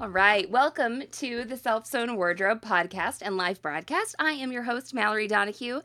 All 0.00 0.08
right, 0.08 0.50
welcome 0.50 1.04
to 1.12 1.44
the 1.44 1.56
Self 1.56 1.86
Sewn 1.86 2.16
Wardrobe 2.16 2.60
podcast 2.60 3.22
and 3.22 3.36
live 3.36 3.62
broadcast. 3.62 4.16
I 4.18 4.32
am 4.32 4.50
your 4.50 4.64
host, 4.64 4.92
Mallory 4.92 5.28
Donahue, 5.28 5.82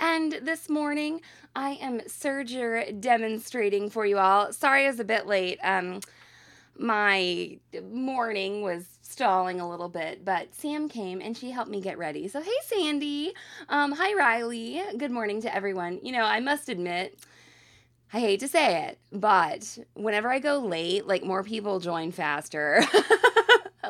and 0.00 0.32
this 0.42 0.68
morning 0.68 1.20
I 1.54 1.78
am 1.80 2.00
serger 2.00 3.00
demonstrating 3.00 3.88
for 3.88 4.04
you 4.04 4.18
all. 4.18 4.52
Sorry 4.52 4.84
I 4.84 4.88
was 4.88 4.98
a 4.98 5.04
bit 5.04 5.28
late. 5.28 5.60
Um, 5.62 6.00
my 6.76 7.58
morning 7.88 8.62
was 8.62 8.84
stalling 9.02 9.60
a 9.60 9.70
little 9.70 9.88
bit, 9.88 10.24
but 10.24 10.52
Sam 10.52 10.88
came 10.88 11.20
and 11.20 11.36
she 11.36 11.52
helped 11.52 11.70
me 11.70 11.80
get 11.80 11.98
ready. 11.98 12.26
So, 12.26 12.42
hey, 12.42 12.50
Sandy. 12.64 13.32
Um, 13.68 13.92
hi, 13.92 14.12
Riley. 14.14 14.82
Good 14.98 15.12
morning 15.12 15.40
to 15.42 15.54
everyone. 15.54 16.00
You 16.02 16.10
know, 16.10 16.24
I 16.24 16.40
must 16.40 16.68
admit, 16.68 17.16
I 18.12 18.18
hate 18.18 18.40
to 18.40 18.48
say 18.48 18.86
it, 18.88 18.98
but 19.12 19.78
whenever 19.94 20.28
I 20.30 20.40
go 20.40 20.58
late, 20.58 21.06
like 21.06 21.22
more 21.22 21.44
people 21.44 21.78
join 21.78 22.10
faster. 22.10 22.82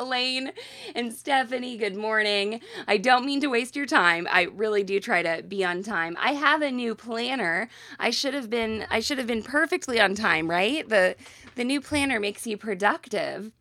Elaine 0.03 0.51
and 0.97 1.13
Stephanie, 1.13 1.77
good 1.77 1.95
morning. 1.95 2.61
I 2.89 2.97
don't 2.97 3.25
mean 3.25 3.41
to 3.41 3.47
waste 3.47 3.77
your 3.77 3.87
time. 3.87 4.27
I 4.29 4.43
really 4.43 4.83
do 4.83 4.99
try 4.99 5.23
to 5.23 5.45
be 5.45 5.65
on 5.65 5.85
time. 5.85 6.17
I 6.21 6.33
have 6.33 6.61
a 6.61 6.73
new 6.73 6.97
planner. 6.97 7.69
I 8.01 8.11
should 8.11 8.35
have 8.35 8.51
been 8.51 8.85
I 8.91 8.99
should 8.99 9.19
have 9.19 9.29
been 9.29 9.45
perfectly 9.45 10.01
on 10.01 10.17
time, 10.17 10.51
right? 10.51 10.89
The 10.89 11.15
the 11.55 11.63
new 11.63 11.81
planner 11.81 12.19
makes 12.19 12.47
you 12.49 12.57
productive. 12.57 13.53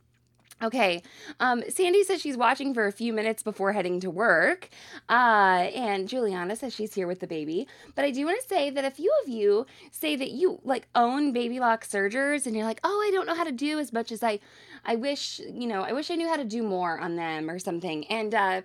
Okay, 0.64 1.02
um, 1.40 1.64
Sandy 1.70 2.04
says 2.04 2.22
she's 2.22 2.38
watching 2.38 2.74
for 2.74 2.86
a 2.86 2.92
few 2.92 3.14
minutes 3.14 3.42
before 3.42 3.74
heading 3.74 4.00
to 4.02 4.12
work. 4.12 4.70
Uh, 5.10 5.70
and 5.74 6.08
Juliana 6.08 6.56
says 6.56 6.74
she's 6.74 6.94
here 6.94 7.08
with 7.08 7.20
the 7.20 7.26
baby. 7.26 7.68
But 7.96 8.06
I 8.06 8.12
do 8.12 8.26
want 8.26 8.40
to 8.42 8.48
say 8.48 8.70
that 8.70 8.86
a 8.86 8.92
few 8.92 9.12
of 9.24 9.30
you 9.30 9.66
say 9.92 10.16
that 10.16 10.32
you 10.32 10.60
like 10.64 10.88
own 10.94 11.34
baby 11.34 11.60
lock 11.60 11.84
sergers 11.84 12.46
and 12.46 12.56
you're 12.56 12.66
like, 12.66 12.80
oh, 12.84 13.04
I 13.08 13.12
don't 13.12 13.26
know 13.26 13.34
how 13.34 13.44
to 13.44 13.52
do 13.52 13.80
as 13.80 13.92
much 13.92 14.12
as 14.12 14.22
I, 14.22 14.40
I 14.86 14.96
wish, 14.96 15.40
you 15.40 15.68
know, 15.68 15.82
I 15.82 15.94
wish 15.94 16.12
I 16.12 16.16
knew 16.16 16.28
how 16.28 16.38
to 16.38 16.46
do 16.46 16.62
more 16.62 17.00
on 17.00 17.16
them 17.16 17.50
or 17.50 17.58
something. 17.58 18.06
And 18.06 18.36
uh, 18.36 18.62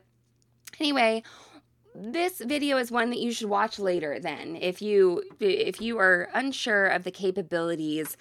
anyway, 0.79 1.23
this 1.95 2.41
video 2.41 2.77
is 2.77 2.91
one 2.91 3.09
that 3.09 3.21
you 3.21 3.33
should 3.33 3.49
watch 3.49 3.79
later 3.79 4.21
then 4.21 4.55
if 4.61 4.83
you 4.83 5.23
if 5.41 5.81
you 5.81 5.99
are 5.99 6.29
unsure 6.35 6.89
of 6.89 7.05
the 7.05 7.11
capabilities 7.11 8.19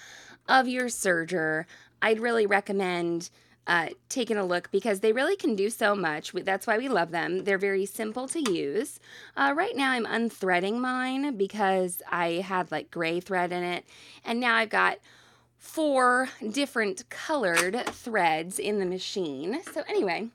of 0.47 0.65
your 0.65 0.85
serger 0.85 1.65
i'd 2.01 2.21
really 2.21 2.45
recommend 2.45 3.29
uh, 3.67 3.87
taking 4.09 4.37
a 4.37 4.45
look 4.45 4.69
because 4.71 4.99
they 4.99 5.11
really 5.11 5.35
can 5.35 5.55
do 5.55 5.69
so 5.69 5.95
much. 5.95 6.31
That's 6.33 6.67
why 6.67 6.77
we 6.77 6.87
love 6.87 7.11
them. 7.11 7.43
They're 7.43 7.57
very 7.57 7.85
simple 7.85 8.27
to 8.29 8.51
use. 8.51 8.99
Uh, 9.35 9.53
right 9.55 9.75
now, 9.75 9.91
I'm 9.91 10.05
unthreading 10.05 10.79
mine 10.79 11.35
because 11.35 12.01
I 12.11 12.43
had 12.45 12.71
like 12.71 12.91
gray 12.91 13.19
thread 13.19 13.51
in 13.51 13.63
it, 13.63 13.85
and 14.23 14.39
now 14.39 14.55
I've 14.55 14.69
got 14.69 14.99
four 15.57 16.29
different 16.51 17.09
colored 17.09 17.85
threads 17.87 18.59
in 18.59 18.79
the 18.79 18.85
machine. 18.85 19.61
So 19.73 19.83
anyway, 19.87 20.27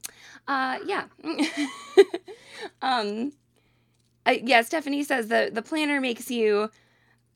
uh, 0.49 0.79
yeah. 0.85 1.05
um, 2.83 3.33
yeah, 4.27 4.63
Stephanie 4.63 5.05
says 5.05 5.29
the 5.29 5.51
the 5.53 5.63
planner 5.63 6.01
makes 6.01 6.31
you 6.31 6.71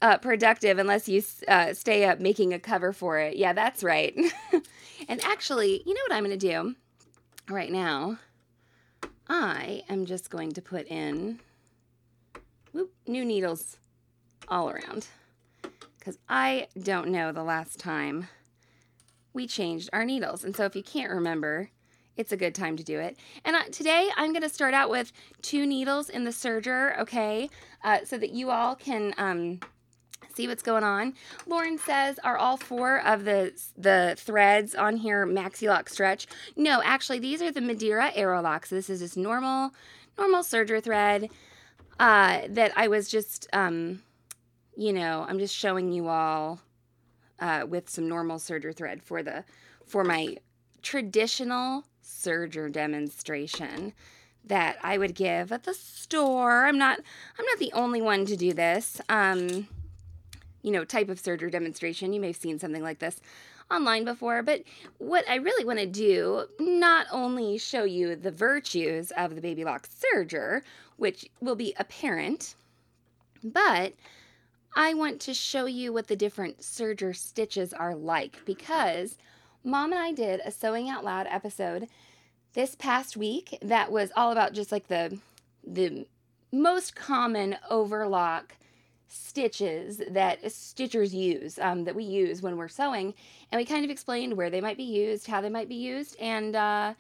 uh, 0.03 0.19
productive 0.19 0.79
unless 0.79 1.09
you 1.09 1.23
uh, 1.49 1.73
stay 1.73 2.05
up 2.05 2.21
making 2.21 2.53
a 2.53 2.59
cover 2.59 2.93
for 2.93 3.19
it. 3.19 3.37
Yeah, 3.37 3.53
that's 3.53 3.83
right. 3.83 4.15
and 5.09 5.23
actually, 5.25 5.83
you 5.87 5.95
know 5.95 6.01
what 6.09 6.17
I'm 6.17 6.25
going 6.25 6.39
to 6.39 6.49
do 6.49 6.75
right 7.49 7.71
now? 7.71 8.19
I 9.29 9.83
am 9.89 10.07
just 10.07 10.31
going 10.31 10.53
to 10.53 10.63
put 10.63 10.87
in 10.87 11.41
whoop, 12.73 12.93
new 13.07 13.25
needles 13.25 13.79
all 14.49 14.69
around 14.69 15.07
because 15.99 16.19
I 16.29 16.69
don't 16.83 17.09
know 17.09 17.33
the 17.33 17.43
last 17.43 17.81
time 17.81 18.29
we 19.33 19.47
changed 19.47 19.89
our 19.93 20.05
needles. 20.05 20.45
And 20.45 20.55
so 20.55 20.65
if 20.65 20.77
you 20.77 20.83
can't 20.83 21.11
remember, 21.11 21.71
it's 22.17 22.33
a 22.33 22.37
good 22.37 22.55
time 22.55 22.77
to 22.77 22.85
do 22.85 23.01
it. 23.01 23.17
And 23.45 23.57
uh, 23.57 23.65
today 23.73 24.11
I'm 24.17 24.33
going 24.33 24.43
to 24.43 24.49
start 24.49 24.75
out 24.75 24.91
with 24.91 25.13
two 25.43 25.67
needles 25.67 26.11
in 26.11 26.25
the 26.25 26.31
serger, 26.31 26.99
okay, 27.01 27.51
uh, 27.83 27.99
so 28.05 28.19
that 28.19 28.31
you 28.31 28.51
all 28.51 28.77
can 28.77 29.15
um, 29.19 29.61
see 30.35 30.49
what's 30.49 30.63
going 30.63 30.85
on. 30.85 31.15
Lauren 31.47 31.79
says, 31.79 32.19
are 32.25 32.37
all 32.37 32.57
four 32.57 33.05
of 33.05 33.25
the 33.25 33.53
the 33.77 34.15
threads 34.19 34.75
on 34.75 34.97
here 34.97 35.27
maxi 35.27 35.69
lock 35.69 35.89
stretch? 35.89 36.27
No, 36.57 36.83
actually, 36.85 37.19
these 37.19 37.43
are 37.43 37.51
the 37.51 37.61
Madeira 37.61 38.11
Aerolocks. 38.17 38.69
This 38.69 38.89
is 38.89 39.01
just 39.01 39.17
normal, 39.17 39.73
normal 40.19 40.43
serger 40.43 40.83
thread 40.83 41.31
uh, 41.99 42.43
that 42.49 42.73
I 42.77 42.89
was 42.89 43.09
just, 43.09 43.47
um, 43.53 44.03
you 44.77 44.93
know, 44.93 45.25
I'm 45.29 45.39
just 45.39 45.55
showing 45.55 45.93
you 45.93 46.09
all 46.09 46.61
uh, 47.39 47.67
with 47.69 47.89
some 47.89 48.09
normal 48.09 48.39
serger 48.39 48.75
thread 48.75 49.03
for 49.03 49.23
the 49.23 49.45
for 49.87 50.05
my 50.05 50.37
traditional 50.83 51.85
serger 52.03 52.71
demonstration 52.71 53.93
that 54.45 54.77
I 54.83 54.99
would 54.99 55.15
give 55.15 55.53
at 55.53 55.65
the 55.65 55.75
store. 55.75 56.67
I'm 56.67 56.79
not 56.79 56.99
I'm 57.39 57.47
not 57.47 57.59
the 57.59 57.73
only 57.73 58.03
one 58.03 58.27
to 58.27 58.37
do 58.37 58.53
this. 58.53 59.01
Um, 59.09 59.69
you 60.65 60.73
know, 60.73 60.85
type 60.85 61.11
of 61.11 61.23
serger 61.23 61.53
demonstration. 61.53 62.13
You 62.13 62.21
may 62.21 62.29
have 62.29 62.37
seen 62.37 62.59
something 62.59 62.83
like 62.83 62.99
this 62.99 63.21
online 63.71 64.05
before, 64.05 64.43
but 64.43 64.63
what 64.99 65.29
I 65.29 65.37
really 65.37 65.65
want 65.65 65.79
to 65.79 65.87
do, 65.87 66.47
not 66.59 67.07
only 67.13 67.59
show 67.59 67.85
you 67.85 68.17
the 68.17 68.31
virtues 68.31 69.13
of 69.17 69.35
the 69.35 69.41
Baby 69.43 69.65
Lock 69.65 69.87
serger, 69.89 70.63
which 70.97 71.27
will 71.41 71.55
be 71.55 71.75
apparent, 71.79 72.55
but 73.45 73.93
I 74.75 74.95
want 74.95 75.21
to 75.21 75.35
show 75.35 75.67
you 75.67 75.93
what 75.93 76.09
the 76.09 76.17
different 76.17 76.61
serger 76.61 77.15
stitches 77.15 77.73
are 77.75 77.95
like 77.95 78.39
because 78.47 79.19
mom 79.63 79.93
and 79.93 80.01
I 80.01 80.13
did 80.13 80.41
a 80.45 80.51
Sewing 80.51 80.89
Out 80.89 81.05
Loud 81.05 81.27
episode 81.29 81.89
this 82.55 82.75
past 82.75 83.17
week 83.17 83.59
that 83.61 83.93
was 83.93 84.11
all 84.17 84.33
about 84.33 84.55
just 84.55 84.73
like 84.73 84.89
the 84.89 85.19
the 85.67 86.07
most 86.51 86.97
common 86.97 87.57
overlock 87.69 88.57
stitches 89.09 90.03
that 90.11 90.43
stitchers 90.45 91.13
use 91.13 91.59
um, 91.59 91.85
that 91.85 91.95
we 91.95 92.05
use 92.05 92.43
when 92.43 92.57
we're 92.57 92.69
sewing 92.69 93.15
and 93.53 93.59
we 93.59 93.65
kind 93.65 93.85
of 93.85 93.91
explained 93.91 94.37
where 94.37 94.51
they 94.51 94.61
might 94.61 94.77
be 94.77 94.83
used 94.83 95.27
how 95.27 95.41
they 95.41 95.49
might 95.49 95.69
be 95.69 95.75
used 95.75 96.17
and 96.21 96.57
uh, 96.57 96.95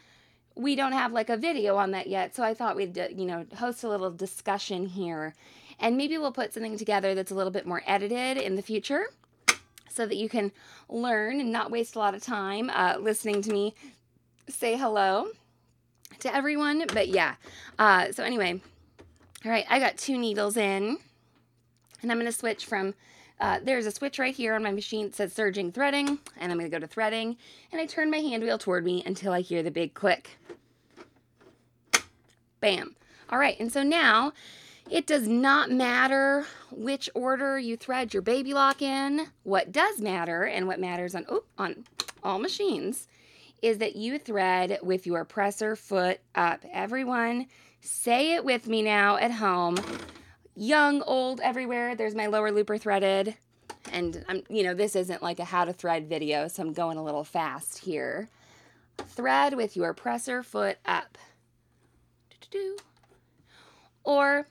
we 0.55 0.77
don't 0.77 0.93
have 0.93 1.13
like 1.13 1.29
a 1.29 1.37
video 1.37 1.77
on 1.77 1.91
that 1.91 2.07
yet 2.07 2.35
so 2.35 2.43
i 2.43 2.55
thought 2.55 2.77
we'd 2.77 2.97
uh, 2.99 3.09
you 3.11 3.25
know 3.25 3.45
host 3.57 3.85
a 3.85 3.89
little 3.89 4.11
discussion 4.11 4.87
here. 4.87 5.35
And 5.81 5.97
maybe 5.97 6.17
we'll 6.19 6.33
put 6.33 6.55
something 6.55 6.79
together 6.79 7.15
that's 7.15 7.33
a 7.33 7.35
little 7.35 7.51
bit 7.51 7.67
more 7.67 7.83
edited 7.87 8.37
in 8.37 8.55
the 8.55 8.63
future 8.63 9.07
so 9.91 10.07
that 10.07 10.17
you 10.17 10.29
can 10.29 10.53
learn 10.89 11.41
and 11.41 11.51
not 11.53 11.71
waste 11.71 11.97
a 11.97 11.99
lot 11.99 12.15
of 12.15 12.23
time 12.23 12.71
uh, 12.71 12.97
listening 13.01 13.43
to 13.43 13.53
me 13.53 13.75
say 14.49 14.77
hello 14.77 15.29
to 16.21 16.35
everyone 16.35 16.85
but 16.93 17.09
yeah. 17.09 17.35
Uh, 17.79 18.13
so 18.13 18.23
anyway 18.23 18.61
all 19.45 19.51
right 19.51 19.67
i 19.69 19.79
got 19.79 19.97
two 19.97 20.17
needles 20.19 20.57
in 20.57 20.99
and 22.05 22.13
I'm 22.13 22.19
going 22.19 22.31
to 22.31 22.39
switch 22.39 22.67
from, 22.67 22.95
uh, 23.41 23.61
there's 23.63 23.87
a 23.87 23.91
switch 23.91 24.19
right 24.19 24.35
here 24.35 24.55
on 24.55 24.63
my 24.63 24.71
machine 24.71 25.07
that 25.07 25.15
says 25.15 25.33
serging 25.33 25.73
threading, 25.73 26.19
and 26.39 26.53
I'm 26.53 26.59
going 26.59 26.71
to 26.71 26.77
go 26.77 26.79
to 26.79 26.87
threading, 26.87 27.37
and 27.73 27.81
I 27.81 27.87
turn 27.87 28.11
my 28.11 28.19
hand 28.19 28.43
wheel 28.43 28.59
toward 28.59 28.85
me 28.85 29.03
until 29.05 29.33
I 29.33 29.41
hear 29.41 29.63
the 29.63 29.71
big 29.71 29.95
click. 29.95 30.39
Bam. 32.61 32.95
All 33.31 33.39
right, 33.39 33.59
and 33.59 33.73
so 33.73 33.83
now 33.83 34.33
it 34.91 35.07
does 35.07 35.27
not 35.27 35.71
matter 35.71 36.47
which 36.71 37.09
order 37.15 37.59
you 37.59 37.77
thread 37.77 38.13
your 38.13 38.23
baby 38.23 38.53
lock 38.53 38.83
in. 38.83 39.29
What 39.43 39.73
does 39.73 40.01
matter, 40.01 40.45
and 40.45 40.67
what 40.67 40.79
matters 40.79 41.15
on, 41.15 41.25
oh, 41.29 41.45
on 41.57 41.85
all 42.23 42.39
machines, 42.39 43.09
is 43.63 43.79
that 43.79 43.97
you 43.97 44.19
thread 44.19 44.79
with 44.83 45.07
your 45.07 45.25
presser 45.25 45.75
foot 45.75 46.21
up. 46.35 46.67
Everyone, 46.71 47.47
say 47.81 48.35
it 48.35 48.45
with 48.45 48.67
me 48.69 48.83
now 48.83 49.17
at 49.17 49.31
home 49.31 49.79
young, 50.55 51.03
old, 51.03 51.41
everywhere. 51.41 51.95
There's 51.95 52.15
my 52.15 52.27
lower 52.27 52.51
looper 52.51 52.79
threaded. 52.79 53.37
And 53.93 54.25
I'm, 54.29 54.43
you 54.49 54.63
know, 54.63 54.75
this 54.75 54.97
isn't 54.97 55.23
like 55.23 55.39
a 55.39 55.45
how 55.45 55.65
to 55.65 55.73
thread 55.73 56.09
video, 56.09 56.49
so 56.49 56.63
I'm 56.63 56.73
going 56.73 56.97
a 56.97 57.05
little 57.05 57.25
fast 57.25 57.79
here. 57.79 58.29
Thread 58.99 59.55
with 59.55 59.77
your 59.77 59.93
presser 59.93 60.43
foot 60.43 60.79
up. 60.85 61.19
Or 64.05 64.47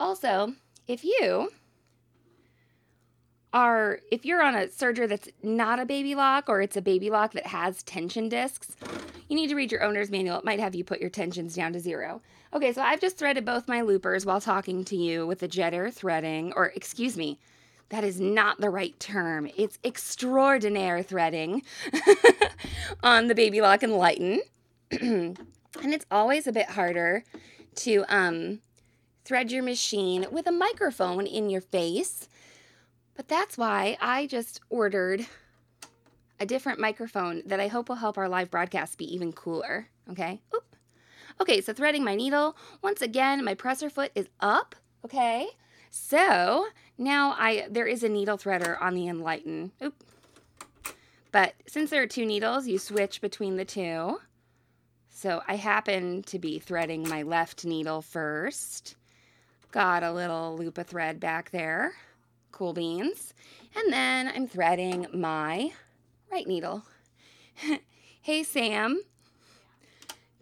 also, 0.00 0.54
if 0.88 1.04
you 1.04 1.50
are, 3.52 4.00
if 4.10 4.24
you're 4.24 4.42
on 4.42 4.54
a 4.54 4.66
serger 4.66 5.08
that's 5.08 5.28
not 5.42 5.78
a 5.78 5.84
baby 5.84 6.14
lock 6.14 6.48
or 6.48 6.62
it's 6.62 6.76
a 6.76 6.82
baby 6.82 7.10
lock 7.10 7.32
that 7.32 7.48
has 7.48 7.82
tension 7.82 8.28
discs, 8.28 8.76
You 9.32 9.36
need 9.36 9.48
to 9.48 9.54
read 9.54 9.72
your 9.72 9.82
owner's 9.82 10.10
manual. 10.10 10.36
It 10.36 10.44
might 10.44 10.60
have 10.60 10.74
you 10.74 10.84
put 10.84 11.00
your 11.00 11.08
tensions 11.08 11.54
down 11.54 11.72
to 11.72 11.80
zero. 11.80 12.20
Okay, 12.52 12.70
so 12.74 12.82
I've 12.82 13.00
just 13.00 13.16
threaded 13.16 13.46
both 13.46 13.66
my 13.66 13.80
loopers 13.80 14.26
while 14.26 14.42
talking 14.42 14.84
to 14.84 14.94
you 14.94 15.26
with 15.26 15.38
the 15.38 15.48
jet 15.48 15.72
air 15.72 15.90
threading, 15.90 16.52
or 16.54 16.66
excuse 16.76 17.16
me, 17.16 17.38
that 17.88 18.04
is 18.04 18.20
not 18.20 18.60
the 18.60 18.68
right 18.68 19.00
term. 19.00 19.48
It's 19.56 19.78
extraordinaire 19.84 21.02
threading 21.02 21.62
on 23.02 23.28
the 23.28 23.34
Baby 23.34 23.62
Lock 23.62 23.82
Enlighten. 23.82 24.42
and 24.90 25.38
it's 25.82 26.04
always 26.10 26.46
a 26.46 26.52
bit 26.52 26.68
harder 26.68 27.24
to 27.76 28.04
um, 28.10 28.60
thread 29.24 29.50
your 29.50 29.62
machine 29.62 30.26
with 30.30 30.46
a 30.46 30.52
microphone 30.52 31.26
in 31.26 31.48
your 31.48 31.62
face. 31.62 32.28
But 33.14 33.28
that's 33.28 33.56
why 33.56 33.96
I 33.98 34.26
just 34.26 34.60
ordered 34.68 35.26
a 36.42 36.46
different 36.46 36.80
microphone 36.80 37.44
that 37.46 37.60
I 37.60 37.68
hope 37.68 37.88
will 37.88 37.96
help 37.96 38.18
our 38.18 38.28
live 38.28 38.50
broadcast 38.50 38.98
be 38.98 39.14
even 39.14 39.32
cooler. 39.32 39.86
Okay? 40.10 40.42
Oop. 40.52 40.74
Okay, 41.40 41.60
so 41.60 41.72
threading 41.72 42.02
my 42.02 42.16
needle. 42.16 42.56
Once 42.82 43.00
again, 43.00 43.44
my 43.44 43.54
presser 43.54 43.88
foot 43.88 44.10
is 44.16 44.28
up. 44.40 44.74
Okay? 45.04 45.46
So 45.90 46.66
now 46.98 47.36
I 47.38 47.68
there 47.70 47.86
is 47.86 48.02
a 48.02 48.08
needle 48.08 48.36
threader 48.36 48.76
on 48.82 48.94
the 48.94 49.06
Enlighten. 49.06 49.70
Oop. 49.84 49.94
But 51.30 51.54
since 51.68 51.90
there 51.90 52.02
are 52.02 52.08
two 52.08 52.26
needles, 52.26 52.66
you 52.66 52.78
switch 52.78 53.20
between 53.20 53.56
the 53.56 53.64
two. 53.64 54.18
So 55.08 55.42
I 55.46 55.54
happen 55.54 56.24
to 56.24 56.40
be 56.40 56.58
threading 56.58 57.08
my 57.08 57.22
left 57.22 57.64
needle 57.64 58.02
first. 58.02 58.96
Got 59.70 60.02
a 60.02 60.12
little 60.12 60.56
loop 60.58 60.76
of 60.76 60.88
thread 60.88 61.20
back 61.20 61.52
there. 61.52 61.92
Cool 62.50 62.72
beans. 62.72 63.32
And 63.76 63.92
then 63.92 64.32
I'm 64.34 64.48
threading 64.48 65.06
my 65.14 65.72
right 66.32 66.48
needle. 66.48 66.82
hey, 68.22 68.42
Sam. 68.42 69.02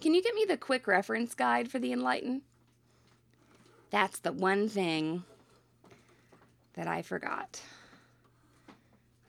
Can 0.00 0.14
you 0.14 0.22
get 0.22 0.34
me 0.34 0.46
the 0.48 0.56
quick 0.56 0.86
reference 0.86 1.34
guide 1.34 1.70
for 1.70 1.78
the 1.78 1.92
Enlighten? 1.92 2.42
That's 3.90 4.20
the 4.20 4.32
one 4.32 4.68
thing 4.68 5.24
that 6.74 6.86
I 6.86 7.02
forgot. 7.02 7.60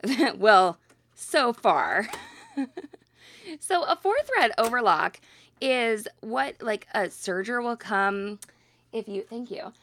well, 0.38 0.78
so 1.16 1.52
far. 1.52 2.08
so 3.60 3.84
a 3.84 3.96
four 3.96 4.16
thread 4.24 4.52
overlock 4.58 5.20
is 5.60 6.08
what 6.22 6.56
like 6.62 6.88
a 6.94 7.02
serger 7.02 7.62
will 7.64 7.76
come 7.76 8.40
if 8.94 9.08
you 9.08 9.24
thank 9.24 9.50
you. 9.50 9.74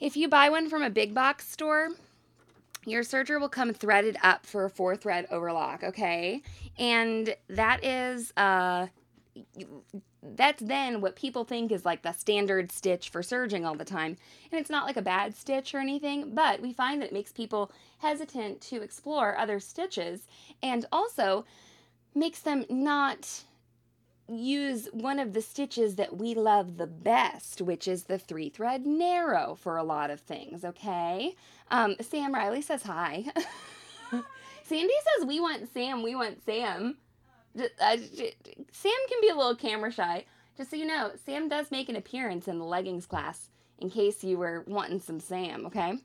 If 0.00 0.16
you 0.16 0.28
buy 0.28 0.48
one 0.48 0.68
from 0.68 0.82
a 0.82 0.90
big 0.90 1.14
box 1.14 1.48
store, 1.48 1.90
your 2.86 3.02
serger 3.02 3.40
will 3.40 3.48
come 3.48 3.72
threaded 3.72 4.16
up 4.22 4.46
for 4.46 4.64
a 4.64 4.70
four 4.70 4.96
thread 4.96 5.26
overlock, 5.30 5.82
okay? 5.82 6.42
And 6.78 7.34
that 7.48 7.84
is 7.84 8.32
uh 8.36 8.88
that's 10.22 10.62
then 10.62 11.00
what 11.00 11.16
people 11.16 11.44
think 11.44 11.70
is 11.70 11.84
like 11.84 12.02
the 12.02 12.12
standard 12.12 12.72
stitch 12.72 13.10
for 13.10 13.22
serging 13.22 13.66
all 13.66 13.74
the 13.74 13.84
time. 13.84 14.16
And 14.50 14.60
it's 14.60 14.70
not 14.70 14.86
like 14.86 14.96
a 14.96 15.02
bad 15.02 15.36
stitch 15.36 15.74
or 15.74 15.78
anything, 15.78 16.34
but 16.34 16.62
we 16.62 16.72
find 16.72 17.02
that 17.02 17.08
it 17.08 17.12
makes 17.12 17.32
people 17.32 17.70
hesitant 17.98 18.60
to 18.62 18.82
explore 18.82 19.36
other 19.36 19.60
stitches 19.60 20.26
and 20.62 20.86
also 20.90 21.44
makes 22.14 22.40
them 22.40 22.64
not 22.70 23.44
use 24.28 24.88
one 24.92 25.18
of 25.18 25.34
the 25.34 25.42
stitches 25.42 25.96
that 25.96 26.16
we 26.16 26.34
love 26.34 26.78
the 26.78 26.86
best, 26.86 27.60
which 27.60 27.86
is 27.86 28.04
the 28.04 28.18
three 28.18 28.48
thread 28.48 28.86
narrow 28.86 29.54
for 29.54 29.76
a 29.76 29.84
lot 29.84 30.10
of 30.10 30.20
things, 30.20 30.64
okay? 30.64 31.34
Um, 31.70 31.96
Sam 32.00 32.34
Riley 32.34 32.62
says 32.62 32.82
hi. 32.82 33.24
Sandy 34.64 34.94
says 35.18 35.26
we 35.26 35.40
want 35.40 35.72
Sam, 35.72 36.02
we 36.02 36.14
want 36.14 36.44
Sam. 36.44 36.96
Uh, 37.58 37.96
Sam 38.72 38.92
can 39.08 39.20
be 39.20 39.28
a 39.28 39.36
little 39.36 39.56
camera 39.56 39.90
shy. 39.90 40.24
Just 40.56 40.70
so 40.70 40.76
you 40.76 40.86
know, 40.86 41.12
Sam 41.26 41.48
does 41.48 41.70
make 41.70 41.88
an 41.88 41.96
appearance 41.96 42.48
in 42.48 42.58
the 42.58 42.64
leggings 42.64 43.06
class 43.06 43.50
in 43.78 43.90
case 43.90 44.22
you 44.22 44.38
were 44.38 44.64
wanting 44.66 45.00
some 45.00 45.20
Sam, 45.20 45.66
okay? 45.66 45.98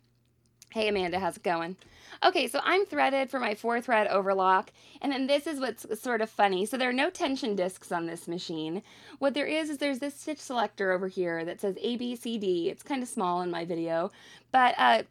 Hey 0.71 0.87
Amanda, 0.87 1.19
how's 1.19 1.37
it 1.37 1.43
going? 1.43 1.77
Okay, 2.23 2.47
so 2.47 2.59
I'm 2.63 2.85
threaded 2.85 3.31
for 3.31 3.39
my 3.39 3.55
four 3.55 3.81
thread 3.81 4.07
overlock, 4.07 4.71
and 5.01 5.11
then 5.11 5.25
this 5.25 5.47
is 5.47 5.59
what's 5.59 5.99
sort 5.99 6.21
of 6.21 6.29
funny. 6.29 6.65
So 6.65 6.77
there 6.77 6.89
are 6.89 6.93
no 6.93 7.09
tension 7.09 7.55
discs 7.55 7.91
on 7.91 8.05
this 8.05 8.27
machine. 8.27 8.83
What 9.17 9.33
there 9.33 9.47
is 9.47 9.71
is 9.71 9.79
there's 9.79 9.97
this 9.97 10.13
stitch 10.13 10.37
selector 10.37 10.91
over 10.91 11.07
here 11.07 11.43
that 11.45 11.59
says 11.59 11.75
A, 11.81 11.97
B, 11.97 12.15
C, 12.15 12.37
D. 12.37 12.69
It's 12.69 12.83
kind 12.83 13.01
of 13.01 13.09
small 13.09 13.41
in 13.41 13.49
my 13.49 13.65
video, 13.65 14.11
but 14.51 14.75
uh, 14.77 15.03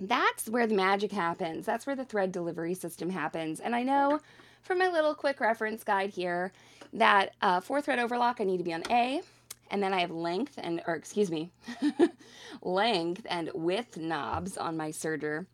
that's 0.00 0.48
where 0.48 0.66
the 0.66 0.74
magic 0.74 1.12
happens. 1.12 1.66
That's 1.66 1.86
where 1.86 1.96
the 1.96 2.04
thread 2.04 2.32
delivery 2.32 2.74
system 2.74 3.10
happens. 3.10 3.60
And 3.60 3.74
I 3.74 3.82
know 3.82 4.20
from 4.62 4.78
my 4.78 4.88
little 4.88 5.14
quick 5.14 5.40
reference 5.40 5.84
guide 5.84 6.10
here 6.10 6.52
that 6.92 7.34
uh, 7.42 7.60
four 7.60 7.80
thread 7.80 7.98
overlock, 7.98 8.40
I 8.40 8.44
need 8.44 8.58
to 8.58 8.64
be 8.64 8.72
on 8.72 8.82
A, 8.90 9.22
and 9.70 9.82
then 9.82 9.92
I 9.92 10.00
have 10.00 10.10
length 10.10 10.54
and, 10.58 10.82
or 10.86 10.94
excuse 10.94 11.30
me, 11.30 11.50
length 12.62 13.26
and 13.28 13.50
width 13.54 13.96
knobs 13.96 14.56
on 14.56 14.76
my 14.76 14.90
serger. 14.90 15.46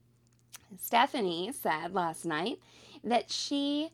Stephanie 0.80 1.52
said 1.52 1.94
last 1.94 2.24
night 2.24 2.58
that 3.04 3.30
she 3.30 3.90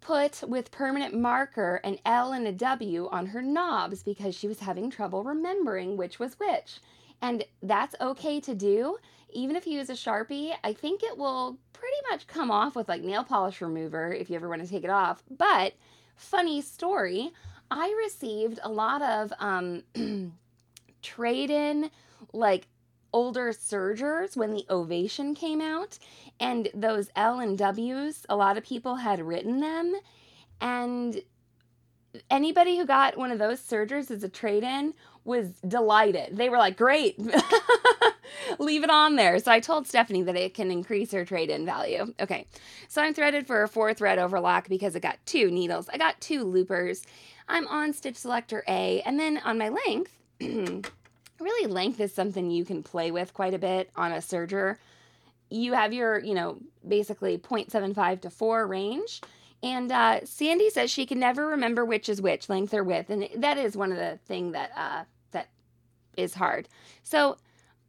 put 0.00 0.42
with 0.48 0.70
permanent 0.70 1.14
marker 1.14 1.80
an 1.84 1.98
L 2.06 2.32
and 2.32 2.46
a 2.46 2.52
W 2.52 3.08
on 3.10 3.26
her 3.26 3.42
knobs 3.42 4.02
because 4.02 4.34
she 4.34 4.48
was 4.48 4.60
having 4.60 4.90
trouble 4.90 5.24
remembering 5.24 5.96
which 5.96 6.18
was 6.18 6.38
which. 6.38 6.78
And 7.20 7.44
that's 7.62 7.94
okay 8.00 8.40
to 8.40 8.54
do. 8.54 8.96
Even 9.32 9.56
if 9.56 9.66
you 9.66 9.78
use 9.78 9.90
a 9.90 9.94
Sharpie, 9.94 10.52
I 10.64 10.72
think 10.72 11.02
it 11.02 11.16
will 11.16 11.58
pretty 11.72 11.96
much 12.10 12.26
come 12.26 12.50
off 12.50 12.74
with 12.74 12.88
like 12.88 13.02
nail 13.02 13.24
polish 13.24 13.60
remover 13.60 14.12
if 14.12 14.30
you 14.30 14.36
ever 14.36 14.48
want 14.48 14.62
to 14.62 14.68
take 14.68 14.84
it 14.84 14.90
off. 14.90 15.22
But 15.30 15.74
funny 16.16 16.60
story, 16.60 17.32
I 17.70 17.94
received 18.04 18.60
a 18.62 18.70
lot 18.70 19.02
of 19.02 19.32
um, 19.38 19.82
trade 21.02 21.50
in 21.50 21.90
like 22.32 22.66
older 23.12 23.52
sergers 23.52 24.36
when 24.36 24.52
the 24.52 24.64
ovation 24.70 25.34
came 25.34 25.60
out 25.60 25.98
and 26.38 26.68
those 26.74 27.10
L 27.16 27.40
and 27.40 27.58
W's 27.58 28.24
a 28.28 28.36
lot 28.36 28.56
of 28.56 28.64
people 28.64 28.96
had 28.96 29.20
written 29.20 29.60
them 29.60 29.94
and 30.60 31.22
anybody 32.30 32.78
who 32.78 32.86
got 32.86 33.16
one 33.16 33.30
of 33.30 33.38
those 33.38 33.60
sergers 33.60 34.10
as 34.10 34.22
a 34.22 34.28
trade-in 34.28 34.94
was 35.24 35.48
delighted. 35.66 36.36
They 36.36 36.48
were 36.48 36.58
like, 36.58 36.76
"Great. 36.76 37.18
Leave 38.58 38.84
it 38.84 38.90
on 38.90 39.16
there." 39.16 39.38
So 39.38 39.52
I 39.52 39.60
told 39.60 39.86
Stephanie 39.86 40.22
that 40.22 40.36
it 40.36 40.54
can 40.54 40.70
increase 40.70 41.12
her 41.12 41.24
trade-in 41.24 41.64
value. 41.66 42.12
Okay. 42.20 42.46
So 42.88 43.02
I'm 43.02 43.14
threaded 43.14 43.46
for 43.46 43.62
a 43.62 43.68
four 43.68 43.94
thread 43.94 44.18
overlock 44.18 44.68
because 44.68 44.94
it 44.96 45.00
got 45.00 45.18
two 45.26 45.50
needles. 45.50 45.88
I 45.92 45.98
got 45.98 46.20
two 46.20 46.44
loopers. 46.44 47.02
I'm 47.48 47.66
on 47.68 47.92
stitch 47.92 48.16
selector 48.16 48.64
A 48.68 49.02
and 49.02 49.18
then 49.18 49.38
on 49.38 49.58
my 49.58 49.68
length 49.68 50.12
really 51.40 51.70
length 51.70 52.00
is 52.00 52.12
something 52.12 52.50
you 52.50 52.64
can 52.64 52.82
play 52.82 53.10
with 53.10 53.34
quite 53.34 53.54
a 53.54 53.58
bit 53.58 53.90
on 53.96 54.12
a 54.12 54.16
serger. 54.16 54.76
You 55.50 55.72
have 55.72 55.92
your, 55.92 56.18
you 56.18 56.34
know, 56.34 56.58
basically 56.86 57.38
0.75 57.38 58.20
to 58.22 58.30
4 58.30 58.66
range. 58.66 59.20
And 59.62 59.92
uh, 59.92 60.24
Sandy 60.24 60.70
says 60.70 60.90
she 60.90 61.04
can 61.04 61.18
never 61.18 61.46
remember 61.46 61.84
which 61.84 62.08
is 62.08 62.22
which, 62.22 62.48
length 62.48 62.72
or 62.72 62.82
width, 62.82 63.10
and 63.10 63.28
that 63.36 63.58
is 63.58 63.76
one 63.76 63.92
of 63.92 63.98
the 63.98 64.18
thing 64.26 64.52
that 64.52 64.70
uh, 64.74 65.04
that 65.32 65.48
is 66.16 66.34
hard. 66.34 66.68
So 67.02 67.36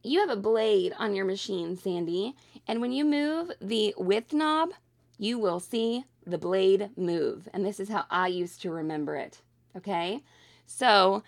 you 0.02 0.20
have 0.20 0.28
a 0.28 0.36
blade 0.36 0.92
on 0.98 1.14
your 1.14 1.24
machine, 1.24 1.76
Sandy, 1.76 2.34
and 2.68 2.80
when 2.80 2.92
you 2.92 3.04
move 3.04 3.52
the 3.60 3.94
width 3.96 4.32
knob, 4.34 4.70
you 5.18 5.38
will 5.38 5.60
see 5.60 6.04
the 6.26 6.38
blade 6.38 6.90
move, 6.96 7.48
and 7.54 7.64
this 7.64 7.80
is 7.80 7.88
how 7.88 8.04
I 8.10 8.26
used 8.28 8.60
to 8.62 8.70
remember 8.70 9.16
it. 9.16 9.40
Okay, 9.76 10.22
so 10.66 11.22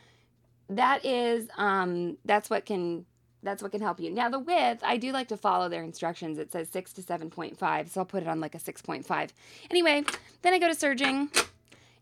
that 0.69 1.05
is 1.05 1.49
um 1.57 2.19
that's 2.25 2.51
what 2.51 2.67
can 2.67 3.07
that's 3.45 3.63
what 3.63 3.73
can 3.73 3.81
help 3.81 4.01
you. 4.01 4.11
Now 4.11 4.29
the 4.29 4.39
width, 4.39 4.83
I 4.83 4.97
do 4.97 5.13
like 5.13 5.29
to 5.29 5.37
follow 5.37 5.69
their 5.69 5.83
instructions. 5.83 6.39
It 6.39 6.51
says 6.51 6.69
6 6.71 6.95
to 6.95 7.03
7.5, 7.03 7.89
so 7.89 8.01
I'll 8.01 8.07
put 8.07 8.23
it 8.23 8.29
on 8.29 8.41
like 8.41 8.55
a 8.55 8.59
6.5. 8.59 9.31
Anyway, 9.71 10.05
then 10.43 10.55
I 10.55 10.59
go 10.59 10.69
to 10.69 10.75
serging 10.75 11.31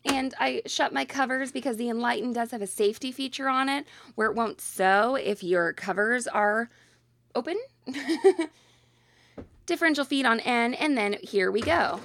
and 0.05 0.35
I 0.39 0.63
shut 0.67 0.93
my 0.93 1.05
covers 1.05 1.53
because 1.53 1.77
the 1.77 1.89
Enlighten 1.89 2.33
does 2.33 2.51
have 2.53 2.63
a 2.63 2.67
safety 2.67 3.13
feature 3.13 3.49
on 3.49 3.69
it 3.69 3.87
where 4.15 4.31
it 4.31 4.37
won't 4.37 4.61
sew 4.61 5.17
if 5.17 5.43
your 5.43 5.73
covers 5.73 6.27
are 6.27 6.71
open. 7.35 7.59
Differential 9.67 10.05
feed 10.05 10.27
on 10.27 10.41
N, 10.41 10.75
and 10.75 10.99
then 10.99 11.17
here 11.23 11.51
we 11.51 11.61
go. 11.61 12.01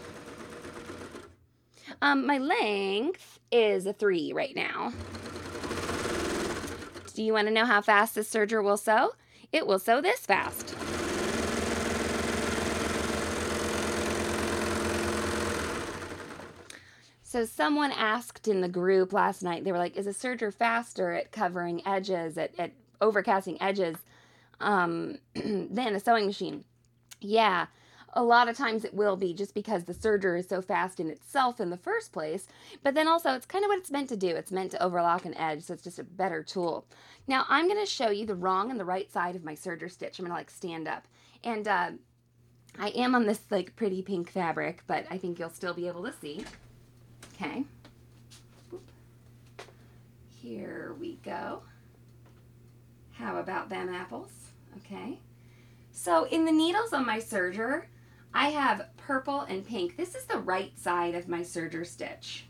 Um, 2.01 2.25
my 2.25 2.37
length 2.37 3.39
is 3.51 3.85
a 3.87 3.93
3 3.93 4.33
right 4.33 4.55
now. 4.55 4.93
Do 7.15 7.23
you 7.23 7.33
want 7.33 7.47
to 7.47 7.53
know 7.53 7.65
how 7.65 7.81
fast 7.81 8.13
this 8.13 8.31
serger 8.31 8.63
will 8.63 8.77
sew? 8.77 9.13
It 9.51 9.65
will 9.65 9.79
sew 9.79 10.01
this 10.01 10.19
fast. 10.19 10.75
So 17.23 17.45
someone 17.45 17.91
asked 17.91 18.47
in 18.47 18.61
the 18.61 18.69
group 18.69 19.11
last 19.11 19.43
night, 19.43 19.63
they 19.63 19.71
were 19.71 19.77
like, 19.77 19.97
is 19.97 20.07
a 20.07 20.11
serger 20.11 20.53
faster 20.53 21.13
at 21.13 21.31
covering 21.31 21.85
edges, 21.85 22.37
at, 22.37 22.51
at 22.57 22.71
overcasting 23.01 23.57
edges 23.59 23.97
um, 24.59 25.19
than 25.35 25.93
a 25.93 25.99
sewing 25.99 26.25
machine? 26.25 26.63
Yeah, 27.19 27.67
a 28.13 28.23
lot 28.23 28.47
of 28.49 28.57
times 28.57 28.83
it 28.83 28.93
will 28.93 29.15
be 29.15 29.33
just 29.33 29.53
because 29.53 29.83
the 29.83 29.93
serger 29.93 30.39
is 30.39 30.47
so 30.47 30.61
fast 30.61 30.99
in 30.99 31.09
itself 31.09 31.59
in 31.59 31.69
the 31.69 31.77
first 31.77 32.11
place. 32.11 32.47
But 32.83 32.95
then 32.95 33.07
also, 33.07 33.33
it's 33.33 33.45
kind 33.45 33.63
of 33.63 33.69
what 33.69 33.79
it's 33.79 33.91
meant 33.91 34.09
to 34.09 34.17
do. 34.17 34.29
It's 34.29 34.51
meant 34.51 34.71
to 34.71 34.83
overlock 34.83 35.25
an 35.25 35.37
edge, 35.37 35.63
so 35.63 35.73
it's 35.73 35.83
just 35.83 35.99
a 35.99 36.03
better 36.03 36.41
tool. 36.41 36.85
Now, 37.27 37.45
I'm 37.49 37.67
going 37.67 37.79
to 37.79 37.89
show 37.89 38.09
you 38.09 38.25
the 38.25 38.35
wrong 38.35 38.71
and 38.71 38.79
the 38.79 38.85
right 38.85 39.11
side 39.11 39.35
of 39.35 39.43
my 39.43 39.53
serger 39.53 39.91
stitch. 39.91 40.19
I'm 40.19 40.25
going 40.25 40.31
to 40.31 40.37
like 40.39 40.49
stand 40.49 40.87
up. 40.87 41.07
And 41.43 41.67
uh, 41.67 41.91
I 42.79 42.89
am 42.89 43.13
on 43.15 43.25
this 43.25 43.41
like 43.49 43.75
pretty 43.75 44.01
pink 44.01 44.31
fabric, 44.31 44.83
but 44.87 45.05
I 45.09 45.17
think 45.17 45.37
you'll 45.37 45.49
still 45.49 45.73
be 45.73 45.87
able 45.87 46.03
to 46.03 46.13
see. 46.13 46.43
Okay. 47.35 47.65
Here 50.41 50.95
we 50.99 51.15
go. 51.25 51.61
How 53.11 53.37
about 53.37 53.69
them 53.69 53.89
apples? 53.89 54.31
Okay. 54.77 55.19
So 55.91 56.25
in 56.25 56.45
the 56.45 56.51
needles 56.51 56.93
on 56.93 57.05
my 57.05 57.17
serger, 57.17 57.83
I 58.37 58.49
have 58.49 58.85
purple 58.97 59.41
and 59.41 59.65
pink. 59.65 59.97
This 59.97 60.13
is 60.13 60.25
the 60.25 60.37
right 60.37 60.77
side 60.77 61.15
of 61.15 61.27
my 61.27 61.39
serger 61.39 61.83
stitch. 61.83 62.45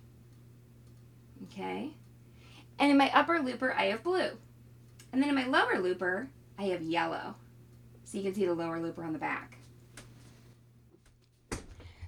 Okay. 1.46 1.92
And 2.78 2.92
in 2.92 2.98
my 2.98 3.10
upper 3.14 3.40
looper, 3.40 3.74
I 3.74 3.86
have 3.86 4.04
blue. 4.04 4.32
And 5.14 5.22
then 5.22 5.30
in 5.30 5.36
my 5.36 5.46
lower 5.46 5.80
looper, 5.80 6.28
I 6.60 6.64
have 6.66 6.82
yellow. 6.82 7.36
So 8.04 8.18
you 8.18 8.24
can 8.26 8.34
see 8.34 8.46
the 8.46 8.54
lower 8.54 8.82
looper 8.82 9.02
on 9.06 9.14
the 9.14 9.18
back. 9.18 9.60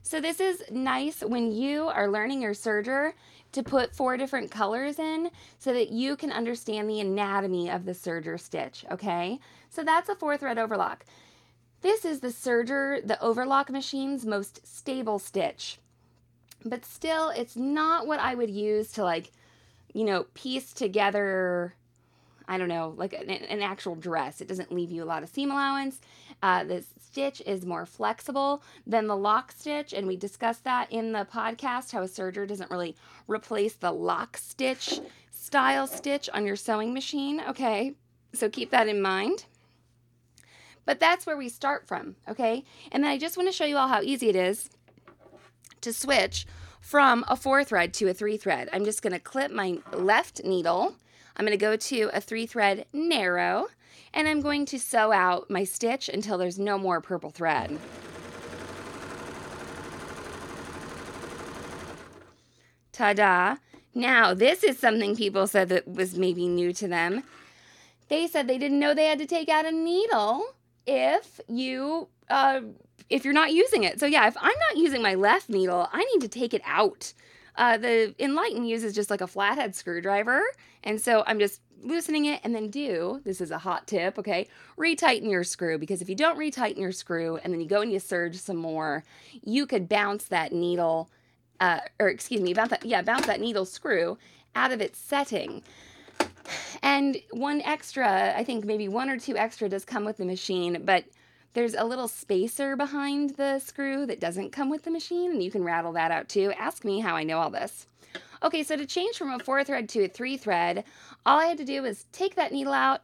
So 0.01 0.19
this 0.19 0.41
is 0.41 0.62
nice 0.69 1.21
when 1.21 1.50
you 1.50 1.88
are 1.88 2.09
learning 2.09 2.41
your 2.41 2.53
serger 2.53 3.13
to 3.53 3.63
put 3.63 3.95
four 3.95 4.17
different 4.17 4.51
colors 4.51 5.00
in 5.00 5.31
so 5.57 5.71
that 5.71 5.89
you 5.89 6.17
can 6.17 6.33
understand 6.33 6.89
the 6.89 7.00
anatomy 7.00 7.69
of 7.69 7.86
the 7.86 7.93
serger 7.93 8.38
stitch, 8.38 8.83
okay? 8.91 9.39
So 9.69 9.86
that's 9.86 10.09
a 10.09 10.15
four 10.15 10.36
thread 10.36 10.57
overlock. 10.57 11.05
This 11.81 12.03
is 12.05 12.19
the 12.19 12.29
serger, 12.29 13.05
the 13.05 13.21
overlock 13.21 13.69
machine's 13.69 14.25
most 14.25 14.65
stable 14.67 15.19
stitch. 15.19 15.79
But 16.65 16.83
still, 16.83 17.29
it's 17.29 17.55
not 17.55 18.05
what 18.05 18.19
I 18.19 18.36
would 18.36 18.50
use 18.50 18.91
to 18.93 19.03
like, 19.03 19.31
you 19.93 20.03
know, 20.03 20.25
piece 20.33 20.74
together 20.74 21.75
I 22.50 22.57
don't 22.57 22.67
know, 22.67 22.95
like 22.98 23.13
an, 23.13 23.29
an, 23.29 23.62
actual 23.62 23.93
dress. 23.93 24.41
It 24.41 24.48
doesn't 24.48 24.71
leave 24.71 24.91
you 24.91 25.03
a 25.03 25.05
lot 25.05 25.21
of 25.21 25.29
seam 25.29 25.51
allowance. 25.51 26.01
Uh, 26.41 26.63
the 26.63 26.83
stitch 27.00 27.43
is 27.45 27.63
more 27.63 27.86
flexible 27.86 28.63
than 28.88 29.05
the 29.05 29.15
lock 29.15 29.51
stitch, 29.51 29.93
and 29.93 30.07
we 30.07 30.17
discussed 30.17 30.63
that 30.63 30.91
in 30.91 31.12
the 31.12 31.27
podcast 31.31 31.91
how 31.91 32.01
a 32.01 32.07
serger 32.07 32.48
doesn't 32.48 32.71
really 32.71 32.95
replace 33.27 33.75
the 33.75 33.91
lock 33.91 34.36
stitch 34.36 35.00
style 35.29 35.86
stitch 35.86 36.27
on 36.33 36.43
your 36.43 36.55
sewing 36.55 36.91
machine. 36.91 37.39
Okay, 37.48 37.93
so 38.33 38.50
keep 38.50 38.71
that 38.71 38.88
in 38.88 39.00
mind. 39.00 39.45
But 40.86 41.00
that's 41.00 41.25
where 41.25 41.38
we 41.38 41.50
start 41.50 41.88
from, 41.88 42.15
okay? 42.27 42.63
And 42.91 43.03
then 43.03 43.12
I 43.12 43.17
just 43.17 43.38
want 43.38 43.48
to 43.48 43.53
show 43.53 43.65
you 43.65 43.77
all 43.77 43.88
how 43.88 44.01
easy 44.01 44.29
it 44.29 44.36
is 44.36 44.69
to 45.81 45.93
switch 45.93 46.45
from 46.81 47.24
a 47.27 47.36
four 47.36 47.63
thread 47.63 47.93
to 47.95 48.07
a 48.09 48.13
three 48.13 48.38
thread. 48.38 48.69
I'm 48.74 48.86
just 48.86 49.01
going 49.01 49.13
to 49.13 49.19
clip 49.19 49.51
my 49.51 49.79
left 49.93 50.43
needle 50.43 50.95
I'm 51.39 51.45
going 51.45 51.57
to 51.57 51.65
go 51.65 51.77
to 51.77 52.09
a 52.13 52.19
three 52.19 52.45
thread 52.45 52.86
narrow 52.91 53.67
and 54.13 54.27
I'm 54.27 54.41
going 54.41 54.65
to 54.65 54.77
sew 54.77 55.13
out 55.13 55.50
my 55.50 55.63
stitch 55.63 56.09
until 56.09 56.38
there's 56.38 56.59
no 56.59 56.77
more 56.77 57.00
purple 57.00 57.29
thread. 57.29 57.79
Ta-da! 62.91 63.55
Now, 63.95 64.33
this 64.33 64.65
is 64.65 64.77
something 64.77 65.15
people 65.15 65.48
said 65.48 65.69
that 65.69 65.88
was 65.88 66.17
maybe 66.17 66.45
new 66.45 66.74
to 66.74 66.89
them. 66.89 67.24
They 68.09 68.27
said 68.27 68.48
they 68.48 68.57
didn't 68.57 68.79
know 68.79 68.93
they 68.93 69.05
had 69.05 69.19
to 69.19 69.25
take 69.25 69.48
out 69.48 69.65
a 69.65 69.71
needle 69.71 70.43
if 70.89 71.39
you 71.48 72.08
uh, 72.29 72.62
if 73.10 73.24
you're 73.24 73.34
not 73.34 73.51
using 73.51 73.84
it. 73.84 74.00
So 74.00 74.05
yeah, 74.05 74.27
if 74.27 74.36
I'm 74.38 74.60
not 74.69 74.77
using 74.77 75.01
my 75.01 75.15
left 75.15 75.50
needle, 75.50 75.88
I 75.91 76.03
need 76.03 76.22
to 76.22 76.27
take 76.27 76.53
it 76.53 76.62
out. 76.65 77.13
Uh, 77.55 77.77
the 77.77 78.15
Enlighten 78.19 78.65
uses 78.65 78.96
just 78.96 79.10
like 79.10 79.22
a 79.22 79.27
flathead 79.27 79.75
screwdriver. 79.75 80.41
And 80.84 81.00
so 81.00 81.24
I'm 81.27 81.39
just 81.39 81.62
loosening 81.81 82.25
it 82.25 82.41
and 82.43 82.53
then 82.53 82.69
do, 82.69 83.22
this 83.24 83.41
is 83.41 83.51
a 83.51 83.58
hot 83.58 83.88
tip, 83.88 84.19
okay, 84.19 84.48
retighten 84.77 85.29
your 85.29 85.43
screw 85.43 85.77
because 85.77 86.01
if 86.01 86.10
you 86.10 86.15
don't 86.15 86.38
retighten 86.38 86.77
your 86.77 86.91
screw 86.91 87.38
and 87.38 87.53
then 87.53 87.62
you 87.62 87.67
go 87.67 87.81
and 87.81 87.91
you 87.91 88.00
serge 88.00 88.36
some 88.36 88.58
more, 88.58 89.03
you 89.43 89.65
could 89.65 89.88
bounce 89.88 90.25
that 90.25 90.51
needle, 90.51 91.10
uh, 91.60 91.79
or 92.00 92.10
excuse 92.10 92.41
me, 92.41 92.53
bounce 92.53 92.69
that, 92.72 92.86
yeah, 92.86 93.01
bounce 93.01 93.25
that 93.27 93.39
needle 93.39 93.65
screw 93.65 94.17
out 94.55 94.72
of 94.72 94.81
its 94.81 95.00
setting. 95.00 95.63
And 96.81 97.17
one 97.31 97.62
extra, 97.62 98.33
I 98.36 98.43
think 98.43 98.65
maybe 98.65 98.88
one 98.88 99.09
or 99.09 99.17
two 99.17 99.38
extra 99.38 99.69
does 99.69 99.86
come 99.86 100.05
with 100.05 100.17
the 100.17 100.25
machine, 100.25 100.83
but 100.86 101.05
there's 101.53 101.74
a 101.74 101.83
little 101.83 102.07
spacer 102.07 102.75
behind 102.75 103.31
the 103.31 103.59
screw 103.59 104.05
that 104.05 104.19
doesn't 104.19 104.51
come 104.51 104.69
with 104.69 104.83
the 104.83 104.91
machine, 104.91 105.31
and 105.31 105.43
you 105.43 105.51
can 105.51 105.63
rattle 105.63 105.93
that 105.93 106.12
out 106.12 106.29
too. 106.29 106.53
Ask 106.57 106.86
me 106.86 107.00
how 107.00 107.15
I 107.15 107.24
know 107.24 107.39
all 107.39 107.50
this. 107.50 107.88
Okay, 108.41 108.63
so 108.63 108.77
to 108.77 108.86
change 108.86 109.17
from 109.17 109.31
a 109.31 109.39
four 109.39 109.63
thread 109.63 109.89
to 109.89 110.05
a 110.05 110.07
three 110.07 110.38
thread, 110.38 110.86
all 111.25 111.39
I 111.39 111.48
had 111.48 111.57
to 111.57 111.65
do 111.65 111.81
was 111.81 112.05
take 112.12 112.36
that 112.36 112.53
needle 112.53 112.74
out. 112.74 113.01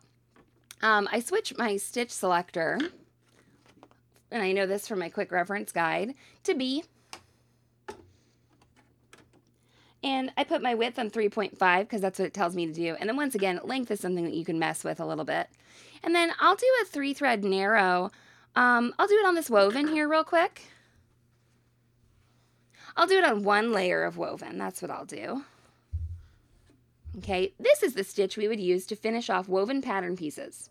Um, 0.81 1.09
I 1.11 1.19
switch 1.19 1.57
my 1.57 1.77
stitch 1.77 2.11
selector, 2.11 2.79
and 4.31 4.43
I 4.43 4.51
know 4.51 4.65
this 4.65 4.87
from 4.87 4.99
my 4.99 5.09
quick 5.09 5.31
reference 5.31 5.71
guide, 5.71 6.13
to 6.43 6.53
B. 6.53 6.83
And 10.05 10.31
I 10.37 10.45
put 10.45 10.61
my 10.61 10.75
width 10.75 10.97
on 10.97 11.09
3.5 11.09 11.79
because 11.79 11.99
that's 11.99 12.19
what 12.19 12.27
it 12.27 12.33
tells 12.33 12.55
me 12.55 12.65
to 12.67 12.73
do. 12.73 12.95
And 12.99 13.09
then 13.09 13.17
once 13.17 13.35
again, 13.35 13.59
length 13.63 13.91
is 13.91 13.99
something 13.99 14.23
that 14.23 14.33
you 14.33 14.45
can 14.45 14.59
mess 14.59 14.83
with 14.83 15.01
a 15.01 15.05
little 15.05 15.25
bit. 15.25 15.49
And 16.03 16.15
then 16.15 16.31
I'll 16.39 16.55
do 16.55 16.67
a 16.81 16.85
three 16.85 17.13
thread 17.13 17.43
narrow 17.43 18.11
um, 18.55 18.93
I'll 18.97 19.07
do 19.07 19.19
it 19.19 19.25
on 19.25 19.35
this 19.35 19.49
woven 19.49 19.87
here 19.87 20.07
real 20.07 20.23
quick. 20.23 20.63
I'll 22.95 23.07
do 23.07 23.17
it 23.17 23.25
on 23.25 23.43
one 23.43 23.73
layer 23.73 24.03
of 24.03 24.17
woven. 24.17 24.57
That's 24.57 24.81
what 24.81 24.89
I'll 24.89 25.05
do. 25.05 25.43
Okay, 27.17 27.53
this 27.59 27.83
is 27.83 27.93
the 27.93 28.03
stitch 28.03 28.37
we 28.37 28.47
would 28.47 28.59
use 28.59 28.85
to 28.87 28.95
finish 28.95 29.29
off 29.29 29.49
woven 29.49 29.81
pattern 29.81 30.15
pieces. 30.15 30.69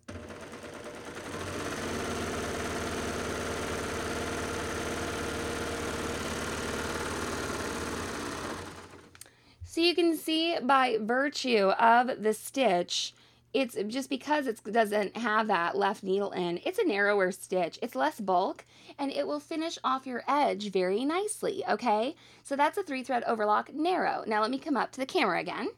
So 9.74 9.80
you 9.80 9.96
can 9.96 10.16
see 10.16 10.56
by 10.62 10.98
virtue 11.00 11.70
of 11.70 12.22
the 12.22 12.32
stitch, 12.32 13.12
it's 13.52 13.76
just 13.88 14.08
because 14.08 14.46
it 14.46 14.60
doesn't 14.70 15.16
have 15.16 15.48
that 15.48 15.76
left 15.76 16.04
needle 16.04 16.30
in, 16.30 16.60
it's 16.64 16.78
a 16.78 16.86
narrower 16.86 17.32
stitch. 17.32 17.80
It's 17.82 17.96
less 17.96 18.20
bulk 18.20 18.64
and 19.00 19.10
it 19.10 19.26
will 19.26 19.40
finish 19.40 19.76
off 19.82 20.06
your 20.06 20.22
edge 20.28 20.70
very 20.70 21.04
nicely, 21.04 21.64
okay? 21.68 22.14
So 22.44 22.54
that's 22.54 22.78
a 22.78 22.84
three 22.84 23.02
thread 23.02 23.24
overlock 23.26 23.74
narrow. 23.74 24.22
Now 24.28 24.42
let 24.42 24.52
me 24.52 24.58
come 24.58 24.76
up 24.76 24.92
to 24.92 25.00
the 25.00 25.06
camera 25.06 25.40
again. 25.40 25.70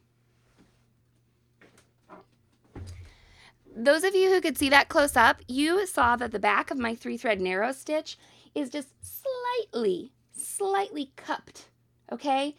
Those 3.74 4.04
of 4.04 4.14
you 4.14 4.28
who 4.28 4.42
could 4.42 4.58
see 4.58 4.68
that 4.68 4.90
close 4.90 5.16
up, 5.16 5.40
you 5.48 5.86
saw 5.86 6.16
that 6.16 6.32
the 6.32 6.38
back 6.38 6.70
of 6.70 6.76
my 6.76 6.94
three 6.94 7.16
thread 7.16 7.40
narrow 7.40 7.72
stitch 7.72 8.18
is 8.54 8.68
just 8.68 8.88
slightly, 9.00 10.12
slightly 10.36 11.12
cupped, 11.16 11.70
okay? 12.12 12.56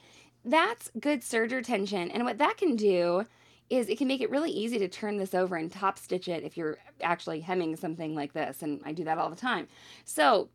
That's 0.48 0.90
good 0.98 1.22
serger 1.22 1.62
tension. 1.62 2.10
And 2.10 2.24
what 2.24 2.38
that 2.38 2.56
can 2.58 2.78
do 2.78 3.26
is 3.70 3.90
it 3.90 3.98
can 3.98 4.08
make 4.08 4.22
it 4.22 4.30
really 4.30 4.50
easy 4.50 4.80
to 4.80 4.88
turn 4.88 5.18
this 5.18 5.36
over 5.36 5.58
and 5.58 5.70
top 5.70 6.00
stitch 6.00 6.30
it 6.30 6.44
if 6.44 6.56
you're 6.56 6.78
actually 7.02 7.42
hemming 7.42 7.76
something 7.76 8.16
like 8.16 8.32
this. 8.32 8.64
And 8.64 8.82
I 8.86 8.94
do 8.94 9.04
that 9.04 9.18
all 9.18 9.30
the 9.30 9.36
time. 9.36 9.68
So 10.06 10.48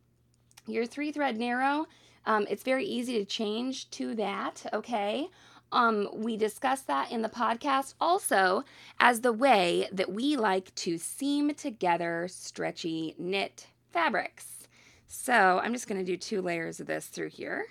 your 0.65 0.87
three 0.87 1.11
thread 1.11 1.37
narrow, 1.37 1.85
um, 2.25 2.47
it's 2.49 2.63
very 2.63 2.85
easy 2.85 3.19
to 3.19 3.25
change 3.25 3.87
to 3.91 4.15
that, 4.15 4.65
okay? 4.73 5.27
Um, 5.71 6.09
we 6.11 6.37
discussed 6.37 6.87
that 6.87 7.11
in 7.11 7.21
the 7.21 7.29
podcast 7.29 7.93
also 8.01 8.63
as 8.99 9.21
the 9.21 9.33
way 9.33 9.87
that 9.91 10.11
we 10.11 10.35
like 10.35 10.73
to 10.75 10.97
seam 10.97 11.53
together 11.53 12.27
stretchy 12.29 13.13
knit 13.19 13.67
fabrics. 13.91 14.67
So 15.07 15.59
I'm 15.63 15.73
just 15.73 15.87
going 15.87 16.03
to 16.03 16.11
do 16.11 16.17
two 16.17 16.41
layers 16.41 16.79
of 16.79 16.87
this 16.87 17.05
through 17.05 17.29
here. 17.29 17.67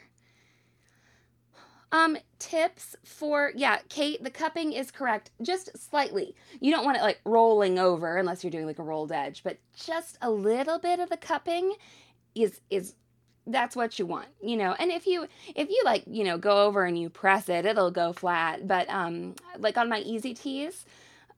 Um, 1.92 2.16
tips 2.38 2.96
for, 3.04 3.52
yeah, 3.54 3.80
Kate, 3.90 4.24
the 4.24 4.30
cupping 4.30 4.72
is 4.72 4.90
correct, 4.90 5.30
just 5.42 5.76
slightly. 5.76 6.34
You 6.58 6.72
don't 6.72 6.86
want 6.86 6.96
it 6.96 7.02
like 7.02 7.20
rolling 7.26 7.78
over 7.78 8.16
unless 8.16 8.42
you're 8.42 8.50
doing 8.50 8.64
like 8.64 8.78
a 8.78 8.82
rolled 8.82 9.12
edge, 9.12 9.42
but 9.44 9.58
just 9.76 10.16
a 10.22 10.30
little 10.30 10.78
bit 10.78 11.00
of 11.00 11.10
the 11.10 11.18
cupping 11.18 11.74
is, 12.34 12.62
is, 12.70 12.94
that's 13.46 13.76
what 13.76 13.98
you 13.98 14.06
want, 14.06 14.28
you 14.40 14.56
know. 14.56 14.74
And 14.78 14.90
if 14.90 15.06
you, 15.06 15.26
if 15.54 15.68
you 15.68 15.82
like, 15.84 16.04
you 16.06 16.24
know, 16.24 16.38
go 16.38 16.64
over 16.64 16.84
and 16.86 16.98
you 16.98 17.10
press 17.10 17.50
it, 17.50 17.66
it'll 17.66 17.90
go 17.90 18.14
flat. 18.14 18.66
But, 18.66 18.88
um, 18.88 19.34
like 19.58 19.76
on 19.76 19.90
my 19.90 19.98
easy 19.98 20.32
tees, 20.32 20.86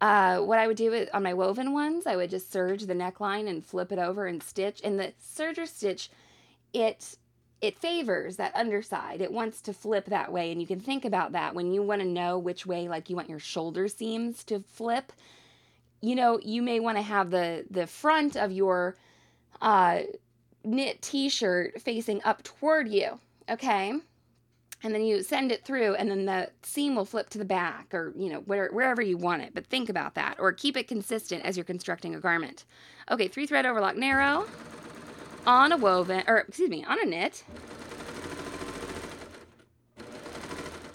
uh, 0.01 0.39
what 0.39 0.61
I 0.61 0.69
would 0.69 0.77
do 0.77 0.93
is, 0.93 1.09
on 1.13 1.25
my 1.25 1.35
woven 1.35 1.73
ones, 1.73 2.07
I 2.07 2.15
would 2.15 2.31
just 2.31 2.53
serge 2.53 2.83
the 2.83 2.95
neckline 2.95 3.49
and 3.49 3.65
flip 3.65 3.91
it 3.91 3.99
over 3.99 4.27
and 4.27 4.41
stitch. 4.43 4.81
And 4.85 5.01
the 5.01 5.15
serger 5.21 5.67
stitch, 5.67 6.11
it 6.73 7.17
it 7.61 7.79
favors 7.79 8.37
that 8.37 8.55
underside. 8.55 9.21
It 9.21 9.33
wants 9.33 9.61
to 9.63 9.73
flip 9.73 10.07
that 10.07 10.33
way. 10.33 10.53
And 10.53 10.61
you 10.61 10.67
can 10.67 10.81
think 10.81 11.05
about 11.05 11.33
that 11.33 11.55
when 11.55 11.73
you 11.73 11.83
want 11.83 12.03
to 12.03 12.07
know 12.07 12.39
which 12.39 12.67
way, 12.67 12.89
like 12.89 13.09
you 13.09 13.17
want 13.17 13.31
your 13.31 13.39
shoulder 13.39 13.89
seams 13.89 14.45
to 14.45 14.61
flip. 14.61 15.13
You 16.01 16.15
know, 16.15 16.39
you 16.43 16.61
may 16.63 16.81
want 16.81 16.99
to 16.99 17.03
have 17.03 17.31
the 17.31 17.65
the 17.71 17.87
front 17.87 18.37
of 18.37 18.53
your 18.53 18.97
uh, 19.63 20.01
knit 20.63 21.01
t-shirt 21.01 21.81
facing 21.81 22.23
up 22.25 22.43
toward 22.43 22.89
you, 22.89 23.19
okay? 23.49 23.95
And 24.83 24.95
then 24.95 25.03
you 25.03 25.23
send 25.23 25.51
it 25.51 25.65
through 25.65 25.95
and 25.95 26.11
then 26.11 26.27
the 26.27 26.51
seam 26.63 26.95
will 26.95 27.07
flip 27.07 27.31
to 27.31 27.39
the 27.39 27.45
back 27.47 27.95
or, 27.95 28.13
you 28.17 28.31
know, 28.31 28.41
where, 28.41 28.69
wherever 28.69 29.01
you 29.01 29.17
want 29.17 29.41
it. 29.41 29.55
But 29.55 29.67
think 29.67 29.89
about 29.89 30.15
that 30.15 30.37
or 30.39 30.53
keep 30.53 30.77
it 30.77 30.87
consistent 30.87 31.43
as 31.43 31.57
you're 31.57 31.65
constructing 31.65 32.15
a 32.15 32.21
garment. 32.21 32.67
Okay, 33.11 33.29
three 33.29 33.47
thread 33.47 33.65
overlock 33.65 33.97
narrow 33.97 34.47
on 35.47 35.73
a 35.73 35.77
woven, 35.77 36.23
or 36.27 36.39
excuse 36.39 36.71
me, 36.71 36.85
on 36.85 37.01
a 37.01 37.05
knit. 37.05 37.45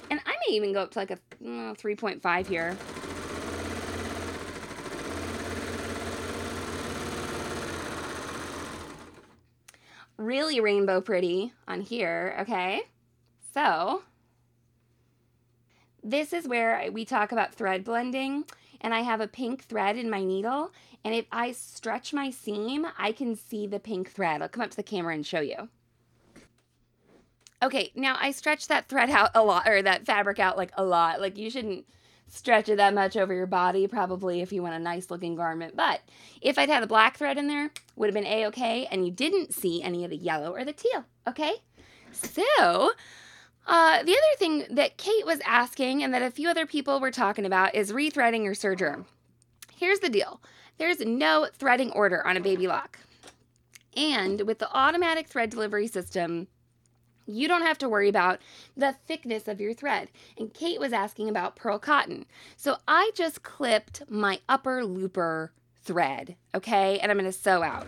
And 0.09 0.19
I 0.25 0.35
may 0.47 0.55
even 0.55 0.73
go 0.73 0.81
up 0.81 0.91
to 0.91 0.99
like 0.99 1.11
a 1.11 1.13
uh, 1.13 1.73
3.5 1.75 2.47
here. 2.47 2.77
Really 10.17 10.59
rainbow 10.59 10.99
pretty 10.99 11.53
on 11.67 11.81
here, 11.81 12.35
okay? 12.41 12.81
So, 13.53 14.03
this 16.03 16.33
is 16.33 16.47
where 16.47 16.89
we 16.91 17.05
talk 17.05 17.31
about 17.31 17.53
thread 17.53 17.83
blending 17.83 18.45
and 18.81 18.93
I 18.93 19.01
have 19.01 19.21
a 19.21 19.27
pink 19.27 19.63
thread 19.63 19.97
in 19.97 20.09
my 20.09 20.23
needle 20.23 20.71
and 21.03 21.15
if 21.15 21.25
I 21.31 21.51
stretch 21.51 22.13
my 22.13 22.29
seam, 22.29 22.85
I 22.97 23.11
can 23.11 23.35
see 23.35 23.67
the 23.67 23.79
pink 23.79 24.11
thread. 24.11 24.41
I'll 24.41 24.49
come 24.49 24.63
up 24.63 24.71
to 24.71 24.77
the 24.77 24.83
camera 24.83 25.13
and 25.13 25.25
show 25.25 25.39
you. 25.39 25.69
Okay, 27.61 27.91
now 27.95 28.17
I 28.19 28.31
stretch 28.31 28.67
that 28.67 28.87
thread 28.87 29.09
out 29.09 29.31
a 29.35 29.43
lot, 29.43 29.67
or 29.67 29.81
that 29.81 30.05
fabric 30.05 30.39
out 30.39 30.57
like 30.57 30.71
a 30.77 30.83
lot. 30.83 31.19
Like 31.19 31.37
you 31.37 31.49
shouldn't 31.49 31.85
stretch 32.27 32.69
it 32.69 32.77
that 32.77 32.93
much 32.93 33.17
over 33.17 33.33
your 33.33 33.47
body, 33.47 33.87
probably 33.87 34.41
if 34.41 34.53
you 34.53 34.61
want 34.61 34.75
a 34.75 34.79
nice 34.79 35.09
looking 35.09 35.35
garment. 35.35 35.75
But 35.75 36.01
if 36.41 36.57
I'd 36.57 36.69
had 36.69 36.83
a 36.83 36.87
black 36.87 37.17
thread 37.17 37.37
in 37.37 37.47
there, 37.47 37.71
would 37.95 38.07
have 38.07 38.13
been 38.13 38.25
a-okay, 38.25 38.87
and 38.91 39.05
you 39.05 39.11
didn't 39.11 39.53
see 39.53 39.81
any 39.81 40.03
of 40.03 40.11
the 40.11 40.17
yellow 40.17 40.53
or 40.53 40.63
the 40.63 40.73
teal, 40.73 41.05
okay? 41.27 41.55
So, 42.11 42.93
uh, 43.67 44.03
the 44.03 44.11
other 44.11 44.37
thing 44.37 44.65
that 44.69 44.97
Kate 44.97 45.25
was 45.25 45.39
asking 45.45 46.03
and 46.03 46.13
that 46.13 46.21
a 46.21 46.31
few 46.31 46.49
other 46.49 46.65
people 46.65 46.99
were 46.99 47.11
talking 47.11 47.45
about 47.45 47.75
is 47.75 47.91
rethreading 47.91 48.43
your 48.43 48.53
serger. 48.53 49.05
Here's 49.75 49.99
the 49.99 50.09
deal. 50.09 50.41
There's 50.79 51.01
no 51.01 51.47
threading 51.53 51.91
order 51.91 52.25
on 52.25 52.37
a 52.37 52.41
baby 52.41 52.65
lock. 52.65 52.99
And 53.97 54.41
with 54.47 54.59
the 54.59 54.73
automatic 54.73 55.27
thread 55.27 55.49
delivery 55.49 55.87
system, 55.87 56.47
you 57.27 57.49
don't 57.49 57.63
have 57.63 57.77
to 57.79 57.89
worry 57.89 58.07
about 58.07 58.39
the 58.77 58.95
thickness 59.05 59.49
of 59.49 59.59
your 59.59 59.73
thread. 59.73 60.09
And 60.37 60.53
Kate 60.53 60.79
was 60.79 60.93
asking 60.93 61.27
about 61.27 61.57
pearl 61.57 61.79
cotton. 61.79 62.25
So 62.55 62.77
I 62.87 63.11
just 63.13 63.43
clipped 63.43 64.03
my 64.09 64.39
upper 64.47 64.85
looper 64.85 65.51
thread, 65.83 66.37
okay? 66.55 66.97
And 66.99 67.11
I'm 67.11 67.17
gonna 67.17 67.33
sew 67.33 67.61
out. 67.61 67.85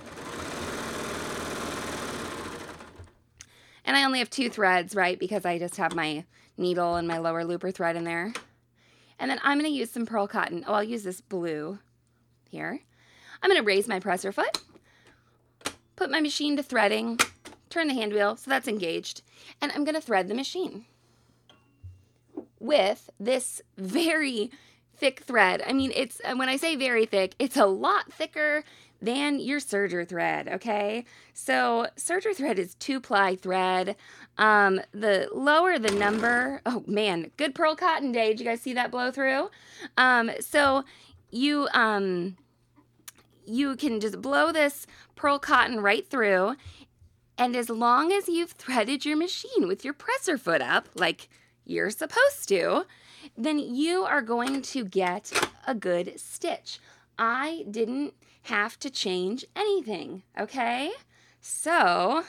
And 3.86 3.96
I 3.96 4.04
only 4.04 4.20
have 4.20 4.30
two 4.30 4.50
threads, 4.50 4.96
right? 4.96 5.18
Because 5.18 5.46
I 5.46 5.58
just 5.58 5.78
have 5.78 5.96
my 5.96 6.26
needle 6.58 6.96
and 6.96 7.08
my 7.08 7.20
lower 7.20 7.46
looper 7.46 7.72
thread 7.72 7.96
in 7.96 8.04
there. 8.04 8.34
And 9.18 9.32
then 9.32 9.40
I'm 9.44 9.58
gonna 9.58 9.70
use 9.70 9.92
some 9.92 10.06
pearl 10.06 10.28
cotton. 10.28 10.66
Oh, 10.68 10.74
I'll 10.74 10.84
use 10.84 11.04
this 11.04 11.22
blue 11.22 11.80
here. 12.52 12.80
I'm 13.42 13.50
gonna 13.50 13.64
raise 13.64 13.88
my 13.88 14.00
presser 14.00 14.32
foot, 14.32 14.60
put 15.96 16.12
my 16.12 16.20
machine 16.20 16.58
to 16.58 16.64
threading, 16.64 17.20
turn 17.70 17.88
the 17.88 17.94
hand 17.94 18.14
wheel, 18.14 18.36
so 18.36 18.50
that's 18.50 18.68
engaged, 18.68 19.24
and 19.62 19.72
I'm 19.72 19.84
gonna 19.84 20.02
thread 20.02 20.28
the 20.28 20.36
machine 20.36 20.86
with 22.60 23.10
this 23.20 23.62
very 23.78 24.52
thick 24.96 25.22
thread. 25.22 25.64
I 25.66 25.74
mean, 25.74 25.92
it's 25.96 26.22
when 26.24 26.50
I 26.50 26.58
say 26.58 26.76
very 26.76 27.06
thick, 27.06 27.34
it's 27.40 27.58
a 27.58 27.66
lot 27.66 28.14
thicker 28.14 28.64
than 29.02 29.40
your 29.40 29.60
serger 29.60 30.08
thread, 30.08 30.48
okay? 30.48 31.06
So 31.34 31.88
serger 31.98 32.36
thread 32.36 32.60
is 32.60 32.76
two 32.76 33.02
ply 33.02 33.36
thread. 33.36 33.96
Um, 34.38 34.80
the 34.92 35.28
lower 35.34 35.80
the 35.80 35.92
number, 35.92 36.62
oh 36.68 36.84
man, 36.86 37.32
good 37.38 37.56
pearl 37.56 37.76
cotton 37.76 38.12
day. 38.12 38.30
Did 38.30 38.42
you 38.42 38.46
guys 38.46 38.62
see 38.62 38.74
that 38.74 38.92
blow 38.92 39.10
through? 39.10 39.50
Um, 39.98 40.30
so 40.40 40.84
you 41.32 41.68
um 41.74 42.38
you 43.46 43.76
can 43.76 44.00
just 44.00 44.22
blow 44.22 44.52
this 44.52 44.86
pearl 45.16 45.40
cotton 45.40 45.82
right 45.82 46.08
through 46.10 46.56
and 47.38 47.56
as 47.56 47.70
long 47.70 48.12
as 48.12 48.28
you've 48.28 48.52
threaded 48.52 49.06
your 49.06 49.18
machine 49.18 49.68
with 49.68 49.84
your 49.84 49.94
presser 49.94 50.38
foot 50.38 50.62
up 50.62 50.88
like 50.96 51.30
you're 51.66 51.90
supposed 51.90 52.48
to 52.48 52.86
then 53.38 53.60
you 53.60 54.04
are 54.04 54.22
going 54.22 54.62
to 54.62 54.84
get 54.84 55.32
a 55.68 55.76
good 55.76 56.20
stitch. 56.20 56.80
I 57.18 57.66
didn't 57.70 58.14
have 58.44 58.80
to 58.80 58.90
change 58.90 59.46
anything 59.56 60.24
okay? 60.40 60.92
So 61.40 62.24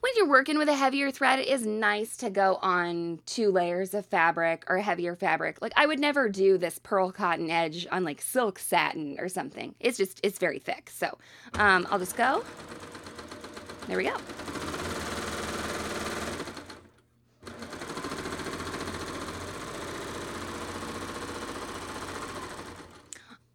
when 0.00 0.12
you're 0.16 0.28
working 0.28 0.58
with 0.58 0.68
a 0.68 0.74
heavier 0.74 1.10
thread, 1.10 1.38
it 1.38 1.48
is 1.48 1.66
nice 1.66 2.16
to 2.18 2.30
go 2.30 2.58
on 2.62 3.20
two 3.26 3.50
layers 3.50 3.94
of 3.94 4.06
fabric 4.06 4.64
or 4.68 4.78
heavier 4.78 5.14
fabric. 5.14 5.60
Like 5.60 5.72
I 5.76 5.86
would 5.86 5.98
never 5.98 6.28
do 6.28 6.58
this 6.58 6.78
pearl 6.78 7.10
cotton 7.10 7.50
edge 7.50 7.86
on 7.90 8.04
like 8.04 8.20
silk 8.20 8.58
satin 8.58 9.16
or 9.18 9.28
something. 9.28 9.74
It's 9.80 9.98
just, 9.98 10.20
it's 10.22 10.38
very 10.38 10.58
thick. 10.58 10.90
So 10.90 11.18
um, 11.54 11.86
I'll 11.90 11.98
just 11.98 12.16
go. 12.16 12.44
There 13.86 13.96
we 13.96 14.04
go. 14.04 14.16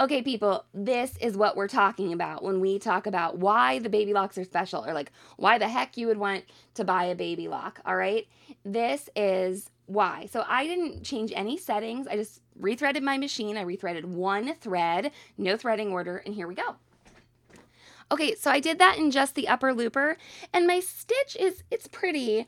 Okay, 0.01 0.23
people, 0.23 0.65
this 0.73 1.15
is 1.17 1.37
what 1.37 1.55
we're 1.55 1.67
talking 1.67 2.11
about 2.11 2.41
when 2.41 2.59
we 2.59 2.79
talk 2.79 3.05
about 3.05 3.37
why 3.37 3.77
the 3.77 3.87
baby 3.87 4.13
locks 4.13 4.35
are 4.35 4.43
special 4.43 4.83
or 4.83 4.93
like 4.93 5.11
why 5.37 5.59
the 5.59 5.67
heck 5.67 5.95
you 5.95 6.07
would 6.07 6.17
want 6.17 6.43
to 6.73 6.83
buy 6.83 7.03
a 7.03 7.13
baby 7.13 7.47
lock, 7.47 7.79
all 7.85 7.95
right? 7.95 8.25
This 8.65 9.11
is 9.15 9.69
why. 9.85 10.25
So 10.31 10.43
I 10.47 10.65
didn't 10.65 11.03
change 11.03 11.31
any 11.35 11.55
settings. 11.55 12.07
I 12.07 12.15
just 12.15 12.41
rethreaded 12.59 13.03
my 13.03 13.19
machine. 13.19 13.57
I 13.57 13.63
rethreaded 13.63 14.05
one 14.05 14.55
thread, 14.55 15.11
no 15.37 15.55
threading 15.55 15.91
order, 15.91 16.17
and 16.17 16.33
here 16.33 16.47
we 16.47 16.55
go. 16.55 16.77
Okay, 18.11 18.33
so 18.33 18.49
I 18.49 18.59
did 18.59 18.79
that 18.79 18.97
in 18.97 19.11
just 19.11 19.35
the 19.35 19.47
upper 19.47 19.71
looper, 19.71 20.17
and 20.51 20.65
my 20.65 20.79
stitch 20.79 21.37
is, 21.39 21.61
it's 21.69 21.87
pretty, 21.87 22.47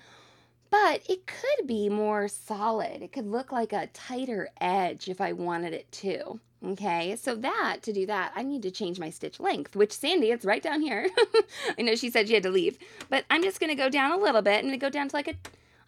but 0.73 1.03
it 1.07 1.27
could 1.27 1.67
be 1.67 1.87
more 1.87 2.27
solid. 2.27 3.03
It 3.03 3.11
could 3.11 3.27
look 3.27 3.51
like 3.51 3.71
a 3.71 3.85
tighter 3.93 4.49
edge 4.59 5.07
if 5.07 5.21
I 5.21 5.31
wanted 5.31 5.71
it 5.71 5.91
to. 5.91 6.39
Okay, 6.65 7.15
so 7.15 7.35
that, 7.35 7.77
to 7.83 7.93
do 7.93 8.07
that, 8.07 8.31
I 8.35 8.41
need 8.41 8.63
to 8.63 8.71
change 8.71 8.99
my 8.99 9.11
stitch 9.11 9.39
length, 9.39 9.75
which 9.75 9.91
Sandy, 9.91 10.31
it's 10.31 10.45
right 10.45 10.63
down 10.63 10.81
here. 10.81 11.11
I 11.77 11.83
know 11.83 11.93
she 11.93 12.09
said 12.09 12.27
she 12.27 12.33
had 12.33 12.41
to 12.41 12.49
leave, 12.49 12.79
but 13.07 13.23
I'm 13.29 13.43
just 13.43 13.59
gonna 13.59 13.75
go 13.75 13.87
down 13.87 14.13
a 14.13 14.17
little 14.17 14.41
bit. 14.41 14.63
Gonna 14.63 14.77
go 14.77 14.89
down 14.89 15.09
to 15.09 15.15
like 15.15 15.27
a, 15.27 15.35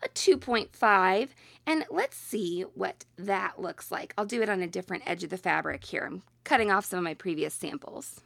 a 0.04 0.10
2.5, 0.10 1.30
and 1.66 1.86
let's 1.90 2.16
see 2.16 2.62
what 2.76 3.06
that 3.18 3.60
looks 3.60 3.92
like. 3.92 4.14
I'll 4.20 4.26
do 4.26 4.44
it 4.44 4.50
on 4.50 4.62
a 4.62 4.68
different 4.68 5.02
edge 5.08 5.24
of 5.24 5.32
the 5.32 5.38
fabric 5.38 5.84
here. 5.84 6.04
I'm 6.06 6.22
cutting 6.44 6.70
off 6.70 6.86
some 6.86 7.00
of 7.00 7.04
my 7.04 7.16
previous 7.16 7.56
samples. 7.56 8.22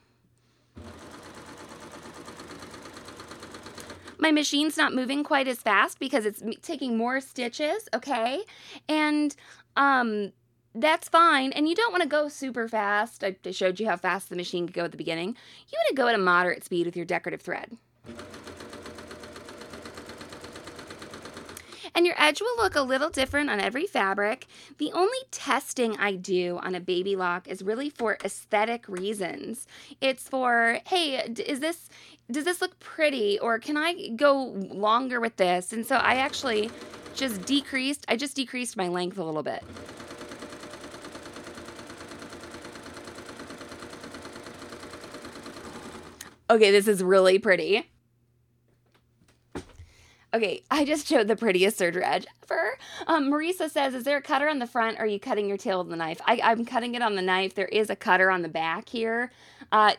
My 4.20 4.32
machine's 4.32 4.78
not 4.78 4.94
moving 4.94 5.24
quite 5.24 5.48
as 5.48 5.60
fast 5.60 5.98
because 5.98 6.26
it's 6.26 6.44
taking 6.62 6.98
more 6.98 7.22
stitches, 7.22 7.88
okay? 7.94 8.44
And 8.88 9.36
um, 9.78 10.34
that's 10.76 11.08
fine. 11.08 11.54
And 11.54 11.68
you 11.68 11.76
don't 11.76 11.92
want 11.92 12.04
to 12.04 12.10
go 12.10 12.28
super 12.28 12.68
fast. 12.68 13.24
I 13.24 13.36
showed 13.52 13.80
you 13.80 13.88
how 13.88 13.96
fast 13.96 14.30
the 14.30 14.36
machine 14.36 14.68
could 14.68 14.76
go 14.76 14.86
at 14.86 14.92
the 14.92 14.98
beginning. 14.98 15.30
You 15.70 15.78
want 15.78 15.90
to 15.90 15.96
go 15.96 16.08
at 16.08 16.16
a 16.16 16.20
moderate 16.20 16.64
speed 16.64 16.86
with 16.86 16.96
your 16.96 17.06
decorative 17.06 17.42
thread. 17.42 17.78
And 22.00 22.06
your 22.06 22.16
edge 22.18 22.40
will 22.40 22.56
look 22.56 22.76
a 22.76 22.82
little 22.82 23.10
different 23.10 23.50
on 23.50 23.60
every 23.60 23.86
fabric. 23.86 24.48
The 24.78 24.90
only 24.94 25.18
testing 25.32 25.98
I 25.98 26.14
do 26.14 26.58
on 26.64 26.74
a 26.74 26.80
baby 26.80 27.18
lock 27.18 27.46
is 27.50 27.62
really 27.62 27.90
for 27.90 28.18
aesthetic 28.24 28.88
reasons. 28.88 29.68
It's 30.00 30.30
for, 30.30 30.80
hey, 30.86 31.18
is 31.18 31.60
this 31.60 31.90
does 32.32 32.46
this 32.46 32.62
look 32.62 32.80
pretty 32.80 33.38
or 33.40 33.60
can 33.60 33.76
I 33.76 34.12
go 34.16 34.44
longer 34.72 35.20
with 35.20 35.36
this? 35.36 35.74
And 35.74 35.86
so 35.86 35.98
I 35.98 36.16
actually 36.16 36.72
just 37.16 37.44
decreased, 37.44 38.06
I 38.08 38.16
just 38.16 38.34
decreased 38.34 38.78
my 38.78 38.88
length 38.88 39.18
a 39.18 39.24
little 39.26 39.44
bit. 39.44 39.62
Okay, 46.50 46.72
this 46.72 46.88
is 46.88 47.04
really 47.04 47.40
pretty. 47.40 47.89
Okay, 50.32 50.62
I 50.70 50.86
just 50.86 51.08
showed 51.08 51.28
the 51.28 51.36
prettiest 51.36 51.80
serger 51.80 52.04
edge 52.04 52.28
ever. 52.44 52.78
Um, 53.08 53.32
Marisa 53.32 53.70
says, 53.70 53.96
is 53.96 54.04
there 54.04 54.18
a 54.18 54.22
cutter 54.22 54.48
on 54.48 54.60
the 54.60 54.68
front 54.68 55.00
or 55.00 55.04
are 55.04 55.08
you 55.08 55.20
cutting 55.20 55.48
your 55.48 55.58
tail 55.58 55.80
with 55.80 55.90
the 55.90 55.96
knife? 55.96 56.22
I, 56.26 56.52
am 56.52 56.66
cutting 56.66 56.94
it 56.94 57.02
on 57.02 57.16
the 57.16 57.22
knife. 57.22 57.56
There 57.56 57.66
is 57.66 57.90
a 57.90 57.96
cutter 57.96 58.30
on 58.30 58.44
the 58.44 58.50
back 58.50 58.90
here. 58.90 59.32
Uh, 59.72 59.94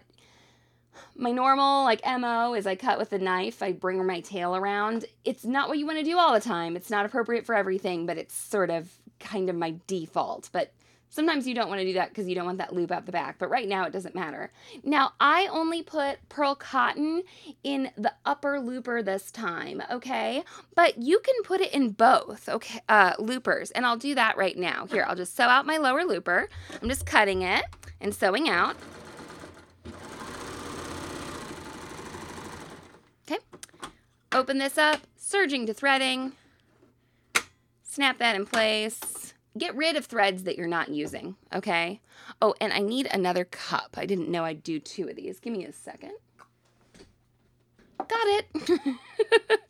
my 1.16 1.32
normal 1.32 1.82
like 1.84 2.00
MO 2.04 2.54
is 2.54 2.66
I 2.66 2.76
cut 2.76 2.98
with 2.98 3.12
a 3.12 3.18
knife. 3.18 3.60
I 3.62 3.72
bring 3.72 4.04
my 4.06 4.20
tail 4.20 4.54
around. 4.54 5.04
It's 5.24 5.44
not 5.44 5.68
what 5.68 5.78
you 5.78 5.86
want 5.86 5.98
to 5.98 6.04
do 6.04 6.18
all 6.18 6.32
the 6.32 6.40
time. 6.40 6.76
It's 6.76 6.90
not 6.90 7.04
appropriate 7.04 7.44
for 7.44 7.54
everything, 7.56 8.06
but 8.06 8.16
it's 8.16 8.34
sort 8.34 8.70
of 8.70 8.92
kind 9.18 9.50
of 9.50 9.56
my 9.56 9.74
default. 9.86 10.48
But 10.52 10.72
Sometimes 11.12 11.44
you 11.48 11.56
don't 11.56 11.68
want 11.68 11.80
to 11.80 11.84
do 11.84 11.94
that 11.94 12.10
because 12.10 12.28
you 12.28 12.36
don't 12.36 12.46
want 12.46 12.58
that 12.58 12.72
loop 12.72 12.92
out 12.92 13.04
the 13.04 13.10
back, 13.10 13.36
but 13.38 13.50
right 13.50 13.68
now 13.68 13.84
it 13.84 13.92
doesn't 13.92 14.14
matter. 14.14 14.52
Now, 14.84 15.12
I 15.18 15.48
only 15.50 15.82
put 15.82 16.28
pearl 16.28 16.54
cotton 16.54 17.24
in 17.64 17.90
the 17.96 18.14
upper 18.24 18.60
looper 18.60 19.02
this 19.02 19.32
time, 19.32 19.82
okay? 19.90 20.44
But 20.76 20.98
you 20.98 21.18
can 21.18 21.34
put 21.42 21.60
it 21.60 21.74
in 21.74 21.90
both, 21.90 22.48
okay, 22.48 22.80
uh, 22.88 23.14
loopers, 23.18 23.72
and 23.72 23.84
I'll 23.84 23.96
do 23.96 24.14
that 24.14 24.36
right 24.36 24.56
now. 24.56 24.86
Here, 24.86 25.04
I'll 25.06 25.16
just 25.16 25.34
sew 25.34 25.48
out 25.48 25.66
my 25.66 25.78
lower 25.78 26.04
looper. 26.04 26.48
I'm 26.80 26.88
just 26.88 27.06
cutting 27.06 27.42
it 27.42 27.64
and 28.00 28.14
sewing 28.14 28.48
out. 28.48 28.76
Okay, 33.28 33.40
open 34.30 34.58
this 34.58 34.78
up, 34.78 35.00
serging 35.16 35.66
to 35.66 35.74
threading, 35.74 36.34
snap 37.82 38.18
that 38.18 38.36
in 38.36 38.46
place 38.46 39.29
get 39.58 39.74
rid 39.74 39.96
of 39.96 40.06
threads 40.06 40.44
that 40.44 40.56
you're 40.56 40.66
not 40.66 40.88
using, 40.88 41.36
okay? 41.52 42.00
Oh, 42.40 42.54
and 42.60 42.72
I 42.72 42.80
need 42.80 43.08
another 43.12 43.44
cup. 43.44 43.96
I 43.96 44.06
didn't 44.06 44.28
know 44.28 44.44
I'd 44.44 44.62
do 44.62 44.78
two 44.78 45.08
of 45.08 45.16
these. 45.16 45.40
Give 45.40 45.52
me 45.52 45.64
a 45.64 45.72
second. 45.72 46.12
Got 47.98 48.26
it. 48.26 48.46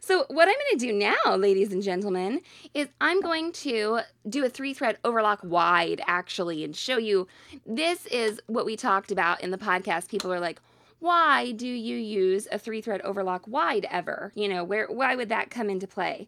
so 0.00 0.24
what 0.28 0.48
I'm 0.48 0.54
going 0.54 0.78
to 0.78 0.86
do 0.86 0.92
now, 0.92 1.36
ladies 1.36 1.72
and 1.72 1.82
gentlemen, 1.82 2.40
is 2.74 2.88
I'm 3.00 3.20
going 3.20 3.52
to 3.52 4.00
do 4.28 4.44
a 4.44 4.48
three 4.48 4.74
thread 4.74 4.98
overlock 5.04 5.40
wide 5.42 6.00
actually 6.06 6.64
and 6.64 6.74
show 6.74 6.98
you 6.98 7.26
this 7.66 8.06
is 8.06 8.40
what 8.46 8.66
we 8.66 8.76
talked 8.76 9.10
about 9.10 9.42
in 9.42 9.50
the 9.50 9.58
podcast. 9.58 10.08
People 10.08 10.32
are 10.32 10.40
like, 10.40 10.60
why 11.00 11.52
do 11.52 11.66
you 11.66 11.96
use 11.96 12.48
a 12.50 12.58
three 12.58 12.80
thread 12.80 13.00
overlock 13.02 13.46
wide 13.46 13.86
ever? 13.90 14.32
You 14.34 14.48
know, 14.48 14.64
where 14.64 14.86
why 14.88 15.14
would 15.14 15.28
that 15.28 15.50
come 15.50 15.70
into 15.70 15.86
play? 15.86 16.26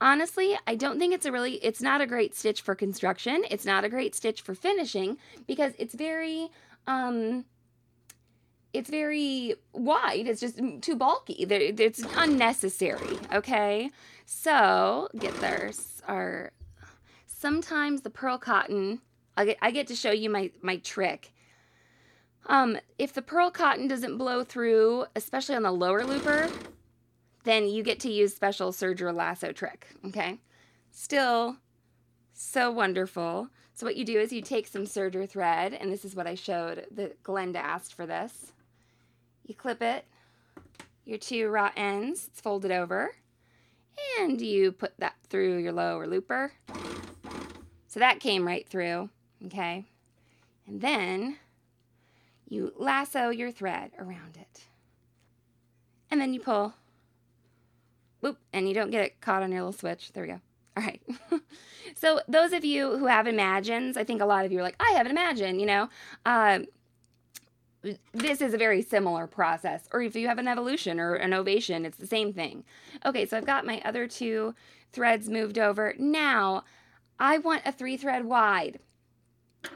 Honestly, 0.00 0.58
I 0.66 0.74
don't 0.74 0.98
think 0.98 1.14
it's 1.14 1.24
a 1.24 1.32
really, 1.32 1.54
it's 1.54 1.80
not 1.80 2.00
a 2.00 2.06
great 2.06 2.34
stitch 2.34 2.60
for 2.60 2.74
construction. 2.74 3.44
It's 3.50 3.64
not 3.64 3.84
a 3.84 3.88
great 3.88 4.14
stitch 4.14 4.42
for 4.42 4.54
finishing 4.54 5.16
because 5.46 5.72
it's 5.78 5.94
very, 5.94 6.48
um, 6.86 7.46
it's 8.74 8.90
very 8.90 9.54
wide. 9.72 10.26
It's 10.26 10.40
just 10.40 10.60
too 10.82 10.96
bulky. 10.96 11.46
It's 11.48 12.02
unnecessary. 12.14 13.18
Okay. 13.32 13.90
So 14.26 15.08
get 15.18 15.34
there. 15.40 15.70
Our, 16.06 16.52
sometimes 17.26 18.02
the 18.02 18.10
pearl 18.10 18.36
cotton, 18.36 19.00
I 19.36 19.46
get, 19.46 19.56
I 19.62 19.70
get 19.70 19.86
to 19.86 19.96
show 19.96 20.10
you 20.10 20.28
my, 20.28 20.50
my 20.60 20.76
trick. 20.76 21.32
Um, 22.48 22.76
if 22.98 23.14
the 23.14 23.22
pearl 23.22 23.50
cotton 23.50 23.88
doesn't 23.88 24.18
blow 24.18 24.44
through, 24.44 25.06
especially 25.16 25.56
on 25.56 25.62
the 25.62 25.72
lower 25.72 26.04
looper, 26.04 26.48
then 27.46 27.68
you 27.68 27.82
get 27.82 28.00
to 28.00 28.10
use 28.10 28.34
special 28.34 28.72
serger 28.72 29.14
lasso 29.14 29.52
trick, 29.52 29.86
okay? 30.04 30.40
Still 30.90 31.56
so 32.32 32.70
wonderful. 32.70 33.48
So 33.72 33.86
what 33.86 33.96
you 33.96 34.04
do 34.04 34.18
is 34.18 34.32
you 34.32 34.42
take 34.42 34.66
some 34.66 34.84
serger 34.84 35.28
thread, 35.28 35.72
and 35.72 35.92
this 35.92 36.04
is 36.04 36.16
what 36.16 36.26
I 36.26 36.34
showed 36.34 36.86
that 36.90 37.22
Glenda 37.22 37.56
asked 37.56 37.94
for 37.94 38.04
this. 38.04 38.52
You 39.44 39.54
clip 39.54 39.80
it, 39.80 40.04
your 41.04 41.18
two 41.18 41.48
raw 41.48 41.70
ends, 41.76 42.26
it's 42.26 42.40
folded 42.40 42.72
over, 42.72 43.12
and 44.18 44.40
you 44.40 44.72
put 44.72 44.98
that 44.98 45.14
through 45.30 45.58
your 45.58 45.72
lower 45.72 46.06
looper. 46.06 46.52
So 47.86 48.00
that 48.00 48.18
came 48.18 48.44
right 48.44 48.68
through, 48.68 49.08
okay? 49.46 49.84
And 50.66 50.80
then 50.80 51.36
you 52.48 52.72
lasso 52.76 53.30
your 53.30 53.52
thread 53.52 53.92
around 53.98 54.36
it. 54.36 54.64
And 56.10 56.20
then 56.20 56.34
you 56.34 56.40
pull 56.40 56.74
And 58.52 58.68
you 58.68 58.74
don't 58.74 58.90
get 58.90 59.04
it 59.04 59.20
caught 59.20 59.42
on 59.42 59.52
your 59.52 59.60
little 59.60 59.72
switch. 59.72 60.12
There 60.12 60.22
we 60.22 60.28
go. 60.28 60.40
All 60.76 60.82
right. 60.82 61.00
so 61.94 62.20
those 62.28 62.52
of 62.52 62.64
you 62.64 62.96
who 62.98 63.06
have 63.06 63.26
imagines, 63.26 63.96
I 63.96 64.04
think 64.04 64.20
a 64.20 64.26
lot 64.26 64.44
of 64.44 64.52
you 64.52 64.58
are 64.58 64.62
like, 64.62 64.76
I 64.80 64.92
have 64.96 65.06
an 65.06 65.12
imagine, 65.12 65.58
you 65.58 65.66
know. 65.66 65.88
Uh, 66.24 66.60
this 68.12 68.40
is 68.40 68.54
a 68.54 68.58
very 68.58 68.82
similar 68.82 69.26
process. 69.26 69.88
Or 69.92 70.02
if 70.02 70.16
you 70.16 70.28
have 70.28 70.38
an 70.38 70.48
evolution 70.48 70.98
or 70.98 71.14
an 71.14 71.32
ovation, 71.32 71.84
it's 71.84 71.98
the 71.98 72.06
same 72.06 72.32
thing. 72.32 72.64
Okay, 73.04 73.26
so 73.26 73.36
I've 73.36 73.46
got 73.46 73.66
my 73.66 73.80
other 73.84 74.08
two 74.08 74.54
threads 74.92 75.28
moved 75.28 75.58
over. 75.58 75.94
Now, 75.98 76.64
I 77.18 77.38
want 77.38 77.62
a 77.64 77.72
three 77.72 77.96
thread 77.96 78.24
wide. 78.24 78.80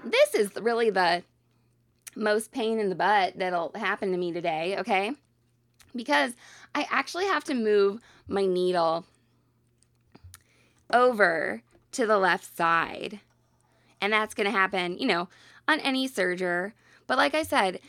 This 0.05 0.35
is 0.35 0.51
really 0.57 0.91
the 0.91 1.23
most 2.17 2.53
pain 2.53 2.79
in 2.79 2.89
the 2.89 2.95
butt 2.95 3.39
that'll 3.39 3.73
happen 3.75 4.11
to 4.13 4.19
me 4.19 4.33
today, 4.33 4.77
okay? 4.79 5.13
Because 5.95 6.33
I 6.75 6.87
actually 6.91 7.27
have 7.27 7.45
to 7.45 7.55
move 7.55 8.01
my 8.29 8.47
needle 8.47 9.05
over 10.93 11.63
to 11.93 12.07
the 12.07 12.19
left 12.19 12.57
side. 12.57 13.21
And 14.01 14.13
that's 14.13 14.35
going 14.35 14.47
to 14.47 14.51
happen, 14.51 14.99
you 14.99 15.07
know, 15.07 15.29
on 15.69 15.81
any 15.81 16.09
serger. 16.09 16.73
But 17.07 17.19
like 17.19 17.35
I 17.35 17.43
said, 17.43 17.81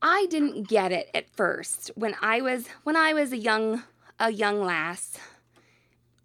I 0.00 0.26
didn't 0.30 0.68
get 0.68 0.92
it 0.92 1.10
at 1.14 1.30
first 1.30 1.90
when 1.94 2.14
I 2.20 2.40
was 2.40 2.66
when 2.82 2.96
I 2.96 3.12
was 3.12 3.32
a 3.32 3.36
young 3.36 3.82
a 4.18 4.32
young 4.32 4.60
lass 4.62 5.18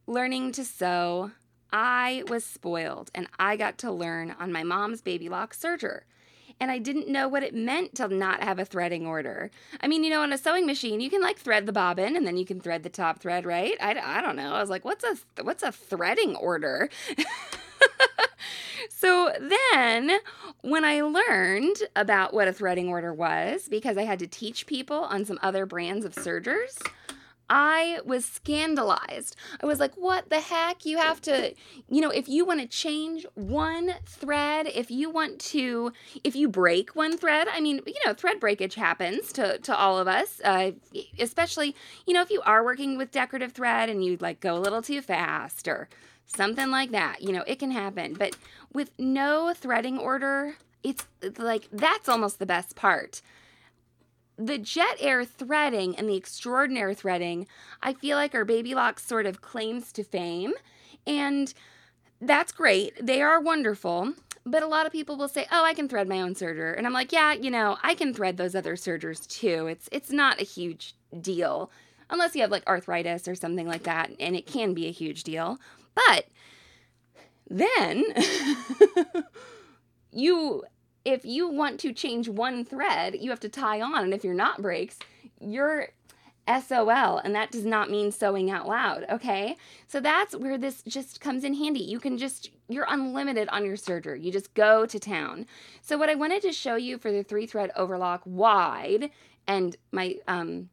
learning 0.07 0.53
to 0.53 0.65
sew. 0.65 1.31
I 1.71 2.23
was 2.27 2.45
spoiled 2.45 3.11
and 3.13 3.27
I 3.37 3.57
got 3.57 3.77
to 3.79 3.91
learn 3.91 4.33
on 4.39 4.53
my 4.53 4.63
mom's 4.63 5.01
baby 5.01 5.27
lock 5.27 5.53
serger 5.53 6.01
and 6.59 6.71
I 6.71 6.77
didn't 6.77 7.07
know 7.07 7.27
what 7.27 7.43
it 7.43 7.53
meant 7.53 7.95
to 7.95 8.07
not 8.07 8.43
have 8.43 8.59
a 8.59 8.65
threading 8.65 9.05
order. 9.05 9.51
I 9.81 9.87
mean, 9.87 10.03
you 10.03 10.09
know, 10.09 10.21
on 10.21 10.33
a 10.33 10.37
sewing 10.37 10.65
machine, 10.65 10.99
you 10.99 11.09
can 11.09 11.21
like 11.21 11.37
thread 11.37 11.65
the 11.65 11.73
bobbin 11.73 12.15
and 12.15 12.25
then 12.25 12.37
you 12.37 12.45
can 12.45 12.59
thread 12.59 12.83
the 12.83 12.89
top 12.89 13.19
thread, 13.19 13.45
right? 13.45 13.75
I, 13.79 13.99
I 13.99 14.21
don't 14.21 14.35
know. 14.35 14.53
I 14.53 14.61
was 14.61 14.69
like, 14.69 14.85
what's 14.85 15.03
a 15.03 15.43
what's 15.43 15.63
a 15.63 15.71
threading 15.71 16.35
order? 16.35 16.89
so 18.89 19.31
then 19.39 20.19
when 20.61 20.83
I 20.83 21.01
learned 21.01 21.77
about 21.95 22.33
what 22.33 22.47
a 22.47 22.53
threading 22.53 22.89
order 22.89 23.13
was, 23.13 23.67
because 23.69 23.97
I 23.97 24.03
had 24.03 24.19
to 24.19 24.27
teach 24.27 24.65
people 24.65 24.97
on 24.97 25.25
some 25.25 25.39
other 25.41 25.65
brands 25.65 26.05
of 26.05 26.13
sergers, 26.13 26.77
I 27.49 27.99
was 28.05 28.25
scandalized. 28.25 29.35
I 29.61 29.65
was 29.65 29.79
like, 29.79 29.93
what 29.95 30.29
the 30.29 30.39
heck? 30.39 30.85
You 30.85 30.97
have 30.97 31.21
to, 31.21 31.53
you 31.89 32.01
know, 32.01 32.09
if 32.09 32.27
you 32.27 32.45
want 32.45 32.59
to 32.59 32.67
change 32.67 33.25
one 33.35 33.93
thread, 34.05 34.67
if 34.67 34.91
you 34.91 35.09
want 35.09 35.39
to, 35.39 35.93
if 36.23 36.35
you 36.35 36.49
break 36.49 36.95
one 36.95 37.17
thread, 37.17 37.47
I 37.51 37.61
mean, 37.61 37.81
you 37.85 37.99
know, 38.05 38.13
thread 38.13 38.39
breakage 38.39 38.75
happens 38.75 39.31
to, 39.33 39.57
to 39.59 39.75
all 39.75 39.97
of 39.97 40.07
us, 40.07 40.41
uh, 40.43 40.71
especially, 41.19 41.75
you 42.05 42.13
know, 42.13 42.21
if 42.21 42.29
you 42.29 42.41
are 42.45 42.63
working 42.63 42.97
with 42.97 43.11
decorative 43.11 43.53
thread 43.53 43.89
and 43.89 44.03
you 44.03 44.17
like 44.19 44.39
go 44.41 44.57
a 44.57 44.59
little 44.59 44.81
too 44.81 45.01
fast 45.01 45.67
or 45.67 45.87
something 46.25 46.69
like 46.69 46.91
that, 46.91 47.21
you 47.21 47.31
know, 47.31 47.43
it 47.47 47.59
can 47.59 47.71
happen. 47.71 48.13
But 48.13 48.35
with 48.73 48.91
no 48.99 49.53
threading 49.53 49.97
order, 49.97 50.55
it's 50.83 51.05
like 51.37 51.67
that's 51.71 52.09
almost 52.09 52.39
the 52.39 52.45
best 52.45 52.75
part 52.75 53.21
the 54.37 54.57
jet 54.57 54.97
air 54.99 55.25
threading 55.25 55.95
and 55.95 56.07
the 56.07 56.15
extraordinary 56.15 56.95
threading, 56.95 57.47
I 57.81 57.93
feel 57.93 58.17
like 58.17 58.35
are 58.35 58.45
Baby 58.45 58.75
Lock's 58.75 59.05
sort 59.05 59.25
of 59.25 59.41
claims 59.41 59.91
to 59.93 60.03
fame. 60.03 60.53
And 61.05 61.53
that's 62.21 62.51
great. 62.51 62.93
They 63.05 63.21
are 63.21 63.39
wonderful. 63.39 64.13
But 64.45 64.63
a 64.63 64.67
lot 64.67 64.85
of 64.85 64.93
people 64.93 65.17
will 65.17 65.27
say, 65.27 65.45
"Oh, 65.51 65.65
I 65.65 65.73
can 65.73 65.89
thread 65.89 66.07
my 66.07 66.21
own 66.21 66.33
serger," 66.33 66.77
and 66.77 66.87
I'm 66.87 66.93
like, 66.93 67.11
"Yeah, 67.11 67.33
you 67.33 67.51
know, 67.51 67.77
I 67.83 67.95
can 67.95 68.13
thread 68.13 68.37
those 68.37 68.55
other 68.55 68.77
sergers 68.77 69.27
too. 69.27 69.67
It's 69.67 69.89
it's 69.91 70.09
not 70.09 70.39
a 70.39 70.45
huge 70.45 70.95
deal, 71.19 71.69
unless 72.09 72.33
you 72.33 72.41
have 72.41 72.51
like 72.51 72.65
arthritis 72.65 73.27
or 73.27 73.35
something 73.35 73.67
like 73.67 73.83
that, 73.83 74.09
and 74.21 74.37
it 74.37 74.45
can 74.47 74.73
be 74.73 74.87
a 74.87 74.91
huge 74.91 75.25
deal. 75.25 75.59
But 75.95 76.27
then 77.49 78.05
you 80.11 80.63
if 81.07 81.23
you 81.23 81.47
want 81.47 81.79
to 81.79 81.93
change 81.93 82.27
one 82.27 82.65
thread, 82.65 83.15
you 83.17 83.29
have 83.29 83.39
to 83.39 83.47
tie 83.47 83.79
on. 83.79 84.03
And 84.03 84.13
if 84.13 84.25
you're 84.25 84.33
not 84.33 84.61
breaks, 84.61 84.99
you're 85.39 85.87
SOL, 86.47 87.17
and 87.17 87.33
that 87.33 87.49
does 87.49 87.63
not 87.65 87.89
mean 87.89 88.11
sewing 88.11 88.51
out 88.51 88.67
loud, 88.67 89.05
okay? 89.09 89.55
So 89.87 90.01
that's 90.01 90.35
where 90.35 90.57
this 90.57 90.81
just 90.83 91.21
comes 91.21 91.45
in 91.45 91.53
handy. 91.53 91.79
You 91.79 92.01
can 92.01 92.17
just, 92.17 92.49
you're 92.67 92.87
unlimited 92.89 93.47
on 93.49 93.63
your 93.63 93.77
serger. 93.77 94.21
You 94.21 94.33
just 94.33 94.53
go 94.53 94.85
to 94.85 94.99
town. 94.99 95.45
So 95.81 95.97
what 95.97 96.09
I 96.09 96.15
wanted 96.15 96.41
to 96.41 96.51
show 96.51 96.75
you 96.75 96.97
for 96.97 97.09
the 97.09 97.23
three 97.23 97.45
thread 97.45 97.71
overlock 97.77 98.21
wide, 98.25 99.09
and 99.47 99.77
my, 99.93 100.17
um, 100.27 100.69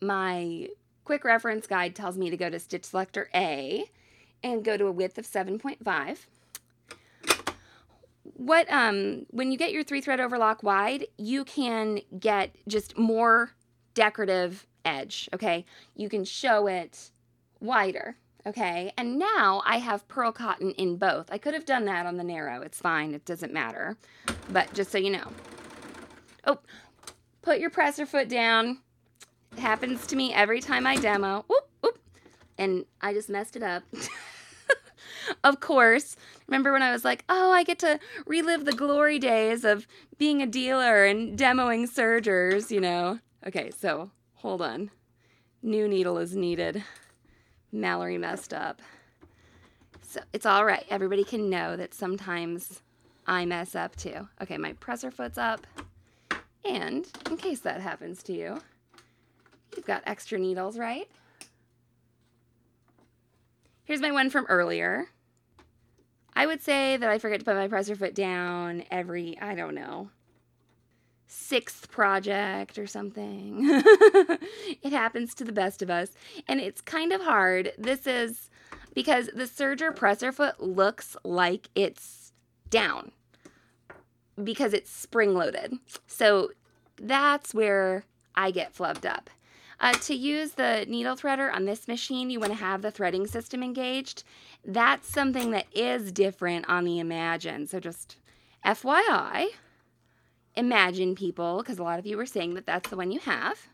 my 0.00 0.68
quick 1.04 1.24
reference 1.24 1.66
guide 1.66 1.94
tells 1.94 2.16
me 2.16 2.30
to 2.30 2.38
go 2.38 2.48
to 2.48 2.58
stitch 2.58 2.86
selector 2.86 3.28
A 3.34 3.84
and 4.42 4.64
go 4.64 4.78
to 4.78 4.86
a 4.86 4.92
width 4.92 5.18
of 5.18 5.26
7.5 5.26 6.26
what 8.24 8.70
um 8.72 9.26
when 9.30 9.50
you 9.50 9.58
get 9.58 9.72
your 9.72 9.82
three 9.82 10.00
thread 10.00 10.20
overlock 10.20 10.62
wide, 10.62 11.06
you 11.18 11.44
can 11.44 12.00
get 12.18 12.54
just 12.68 12.96
more 12.96 13.52
decorative 13.94 14.66
edge, 14.84 15.28
okay? 15.34 15.64
You 15.94 16.08
can 16.08 16.24
show 16.24 16.66
it 16.66 17.10
wider, 17.60 18.16
okay? 18.46 18.92
And 18.96 19.18
now 19.18 19.62
I 19.64 19.78
have 19.78 20.06
pearl 20.08 20.32
cotton 20.32 20.72
in 20.72 20.96
both. 20.96 21.30
I 21.30 21.38
could 21.38 21.54
have 21.54 21.64
done 21.64 21.84
that 21.86 22.06
on 22.06 22.16
the 22.16 22.24
narrow. 22.24 22.62
It's 22.62 22.78
fine. 22.78 23.14
It 23.14 23.24
doesn't 23.24 23.52
matter. 23.52 23.96
But 24.50 24.72
just 24.74 24.90
so 24.90 24.98
you 24.98 25.10
know. 25.10 25.28
Oh, 26.44 26.58
put 27.42 27.60
your 27.60 27.70
presser 27.70 28.06
foot 28.06 28.28
down. 28.28 28.78
It 29.52 29.58
happens 29.60 30.06
to 30.08 30.16
me 30.16 30.32
every 30.32 30.60
time 30.60 30.86
I 30.86 30.96
demo. 30.96 31.44
Whoop, 31.48 31.68
whoop. 31.82 31.98
And 32.58 32.84
I 33.00 33.12
just 33.12 33.28
messed 33.28 33.56
it 33.56 33.62
up. 33.62 33.82
of 35.44 35.60
course, 35.60 36.16
remember 36.46 36.72
when 36.72 36.82
I 36.82 36.92
was 36.92 37.04
like, 37.04 37.24
oh, 37.28 37.52
I 37.52 37.62
get 37.64 37.78
to 37.80 37.98
relive 38.26 38.64
the 38.64 38.72
glory 38.72 39.18
days 39.18 39.64
of 39.64 39.86
being 40.18 40.42
a 40.42 40.46
dealer 40.46 41.04
and 41.04 41.38
demoing 41.38 41.88
sergers, 41.88 42.70
you 42.70 42.80
know? 42.80 43.18
Okay, 43.46 43.70
so 43.70 44.10
hold 44.34 44.62
on. 44.62 44.90
New 45.62 45.88
needle 45.88 46.18
is 46.18 46.36
needed. 46.36 46.82
Mallory 47.70 48.18
messed 48.18 48.52
up. 48.52 48.82
So 50.02 50.20
it's 50.32 50.44
all 50.44 50.64
right. 50.64 50.84
Everybody 50.90 51.24
can 51.24 51.48
know 51.48 51.76
that 51.76 51.94
sometimes 51.94 52.82
I 53.26 53.46
mess 53.46 53.74
up 53.74 53.96
too. 53.96 54.28
Okay, 54.42 54.58
my 54.58 54.74
presser 54.74 55.10
foot's 55.10 55.38
up. 55.38 55.66
And 56.64 57.06
in 57.30 57.36
case 57.36 57.60
that 57.60 57.80
happens 57.80 58.22
to 58.24 58.32
you, 58.32 58.60
you've 59.74 59.86
got 59.86 60.02
extra 60.06 60.38
needles, 60.38 60.78
right? 60.78 61.08
Here's 63.92 64.00
my 64.00 64.10
one 64.10 64.30
from 64.30 64.46
earlier. 64.48 65.08
I 66.34 66.46
would 66.46 66.62
say 66.62 66.96
that 66.96 67.10
I 67.10 67.18
forget 67.18 67.40
to 67.40 67.44
put 67.44 67.56
my 67.56 67.68
presser 67.68 67.94
foot 67.94 68.14
down 68.14 68.84
every, 68.90 69.38
I 69.38 69.54
don't 69.54 69.74
know, 69.74 70.08
sixth 71.26 71.90
project 71.90 72.78
or 72.78 72.86
something. 72.86 73.58
it 74.82 74.92
happens 74.94 75.34
to 75.34 75.44
the 75.44 75.52
best 75.52 75.82
of 75.82 75.90
us. 75.90 76.12
And 76.48 76.58
it's 76.58 76.80
kind 76.80 77.12
of 77.12 77.20
hard. 77.20 77.72
This 77.76 78.06
is 78.06 78.48
because 78.94 79.26
the 79.26 79.44
serger 79.44 79.94
presser 79.94 80.32
foot 80.32 80.58
looks 80.58 81.14
like 81.22 81.68
it's 81.74 82.32
down 82.70 83.12
because 84.42 84.72
it's 84.72 84.90
spring 84.90 85.34
loaded. 85.34 85.74
So 86.06 86.52
that's 86.96 87.52
where 87.52 88.06
I 88.34 88.52
get 88.52 88.74
flubbed 88.74 89.04
up. 89.04 89.28
Uh, 89.82 89.92
to 89.94 90.14
use 90.14 90.52
the 90.52 90.86
needle 90.88 91.16
threader 91.16 91.52
on 91.52 91.64
this 91.64 91.88
machine, 91.88 92.30
you 92.30 92.38
want 92.38 92.52
to 92.52 92.58
have 92.58 92.82
the 92.82 92.90
threading 92.92 93.26
system 93.26 93.64
engaged. 93.64 94.22
That's 94.64 95.08
something 95.08 95.50
that 95.50 95.66
is 95.74 96.12
different 96.12 96.68
on 96.68 96.84
the 96.84 97.00
Imagine. 97.00 97.66
So 97.66 97.80
just 97.80 98.16
FYI, 98.64 99.48
Imagine 100.54 101.16
people, 101.16 101.58
because 101.58 101.80
a 101.80 101.82
lot 101.82 101.98
of 101.98 102.06
you 102.06 102.16
were 102.16 102.26
saying 102.26 102.54
that 102.54 102.64
that's 102.64 102.90
the 102.90 102.96
one 102.96 103.10
you 103.10 103.18
have. 103.20 103.66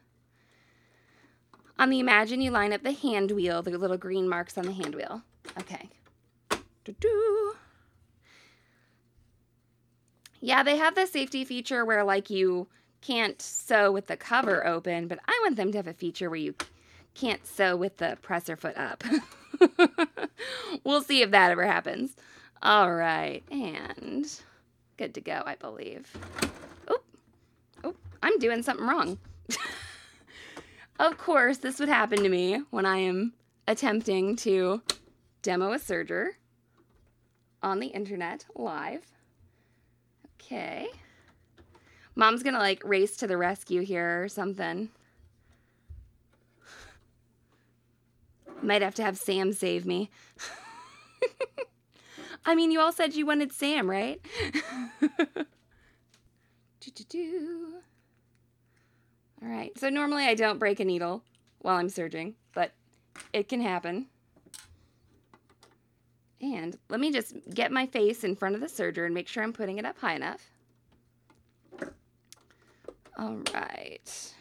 On 1.78 1.90
the 1.90 2.00
Imagine, 2.00 2.40
you 2.40 2.52
line 2.52 2.72
up 2.72 2.82
the 2.82 2.92
hand 2.92 3.30
wheel, 3.30 3.60
the 3.60 3.76
little 3.76 3.98
green 3.98 4.28
marks 4.28 4.56
on 4.56 4.64
the 4.64 4.72
hand 4.72 4.94
wheel. 4.94 5.22
Okay. 5.60 5.90
Doo-doo. 6.84 7.52
Yeah, 10.40 10.62
they 10.62 10.76
have 10.76 10.94
the 10.94 11.06
safety 11.06 11.44
feature 11.44 11.84
where 11.84 12.02
like 12.02 12.30
you 12.30 12.68
can't 13.00 13.40
sew 13.40 13.90
with 13.92 14.06
the 14.06 14.16
cover 14.16 14.66
open, 14.66 15.08
but 15.08 15.18
I 15.26 15.38
want 15.42 15.56
them 15.56 15.72
to 15.72 15.78
have 15.78 15.86
a 15.86 15.92
feature 15.92 16.28
where 16.30 16.38
you 16.38 16.54
can't 17.14 17.46
sew 17.46 17.76
with 17.76 17.96
the 17.98 18.18
presser 18.22 18.56
foot 18.56 18.76
up. 18.76 19.04
we'll 20.84 21.02
see 21.02 21.22
if 21.22 21.30
that 21.30 21.50
ever 21.50 21.66
happens. 21.66 22.16
All 22.62 22.92
right, 22.92 23.42
and 23.50 24.26
good 24.96 25.14
to 25.14 25.20
go, 25.20 25.42
I 25.46 25.54
believe. 25.56 26.12
Oh, 26.88 27.00
oh, 27.84 27.94
I'm 28.22 28.38
doing 28.38 28.62
something 28.62 28.86
wrong. 28.86 29.18
of 30.98 31.18
course, 31.18 31.58
this 31.58 31.78
would 31.78 31.88
happen 31.88 32.22
to 32.22 32.28
me 32.28 32.62
when 32.70 32.86
I 32.86 32.98
am 32.98 33.32
attempting 33.66 34.34
to 34.36 34.82
demo 35.42 35.72
a 35.72 35.78
serger 35.78 36.30
on 37.62 37.80
the 37.80 37.88
internet 37.88 38.44
live. 38.54 39.04
Okay. 40.34 40.88
Mom's 42.18 42.42
gonna 42.42 42.58
like 42.58 42.82
race 42.84 43.16
to 43.18 43.28
the 43.28 43.36
rescue 43.36 43.82
here 43.82 44.24
or 44.24 44.28
something. 44.28 44.88
Might 48.60 48.82
have 48.82 48.96
to 48.96 49.04
have 49.04 49.16
Sam 49.16 49.52
save 49.52 49.86
me. 49.86 50.10
I 52.44 52.56
mean, 52.56 52.72
you 52.72 52.80
all 52.80 52.90
said 52.90 53.14
you 53.14 53.24
wanted 53.24 53.52
Sam, 53.52 53.88
right? 53.88 54.20
all 59.40 59.48
right, 59.48 59.78
so 59.78 59.88
normally 59.88 60.24
I 60.24 60.34
don't 60.34 60.58
break 60.58 60.80
a 60.80 60.84
needle 60.84 61.22
while 61.60 61.76
I'm 61.76 61.88
serging, 61.88 62.34
but 62.52 62.72
it 63.32 63.48
can 63.48 63.60
happen. 63.60 64.06
And 66.40 66.76
let 66.88 66.98
me 66.98 67.12
just 67.12 67.36
get 67.54 67.70
my 67.70 67.86
face 67.86 68.24
in 68.24 68.34
front 68.34 68.56
of 68.56 68.60
the 68.60 68.66
serger 68.66 69.06
and 69.06 69.14
make 69.14 69.28
sure 69.28 69.44
I'm 69.44 69.52
putting 69.52 69.78
it 69.78 69.84
up 69.84 70.00
high 70.00 70.14
enough. 70.16 70.50
All 73.18 73.40
right. 73.52 74.34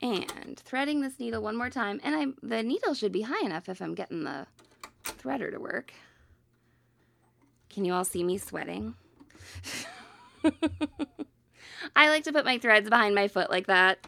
And 0.00 0.58
threading 0.58 1.00
this 1.00 1.18
needle 1.18 1.42
one 1.42 1.56
more 1.56 1.70
time. 1.70 2.00
And 2.04 2.14
I 2.14 2.26
the 2.46 2.62
needle 2.62 2.94
should 2.94 3.12
be 3.12 3.22
high 3.22 3.44
enough 3.44 3.68
if 3.68 3.82
I'm 3.82 3.94
getting 3.94 4.24
the 4.24 4.46
threader 5.04 5.50
to 5.50 5.58
work. 5.58 5.92
Can 7.70 7.84
you 7.84 7.92
all 7.92 8.04
see 8.04 8.22
me 8.22 8.38
sweating? 8.38 8.94
I 11.96 12.08
like 12.08 12.24
to 12.24 12.32
put 12.32 12.44
my 12.44 12.58
threads 12.58 12.88
behind 12.88 13.14
my 13.14 13.28
foot 13.28 13.50
like 13.50 13.66
that. 13.66 14.06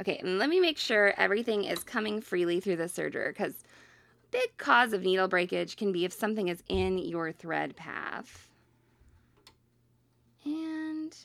Okay, 0.00 0.18
and 0.18 0.38
let 0.38 0.48
me 0.48 0.60
make 0.60 0.78
sure 0.78 1.12
everything 1.18 1.64
is 1.64 1.84
coming 1.84 2.22
freely 2.22 2.60
through 2.60 2.76
the 2.76 2.84
serger 2.84 3.28
because 3.28 3.64
big 4.30 4.56
cause 4.56 4.94
of 4.94 5.02
needle 5.02 5.28
breakage 5.28 5.76
can 5.76 5.92
be 5.92 6.06
if 6.06 6.12
something 6.12 6.48
is 6.48 6.62
in 6.68 6.96
your 6.96 7.32
thread 7.32 7.76
path. 7.76 8.49
And 10.44 11.16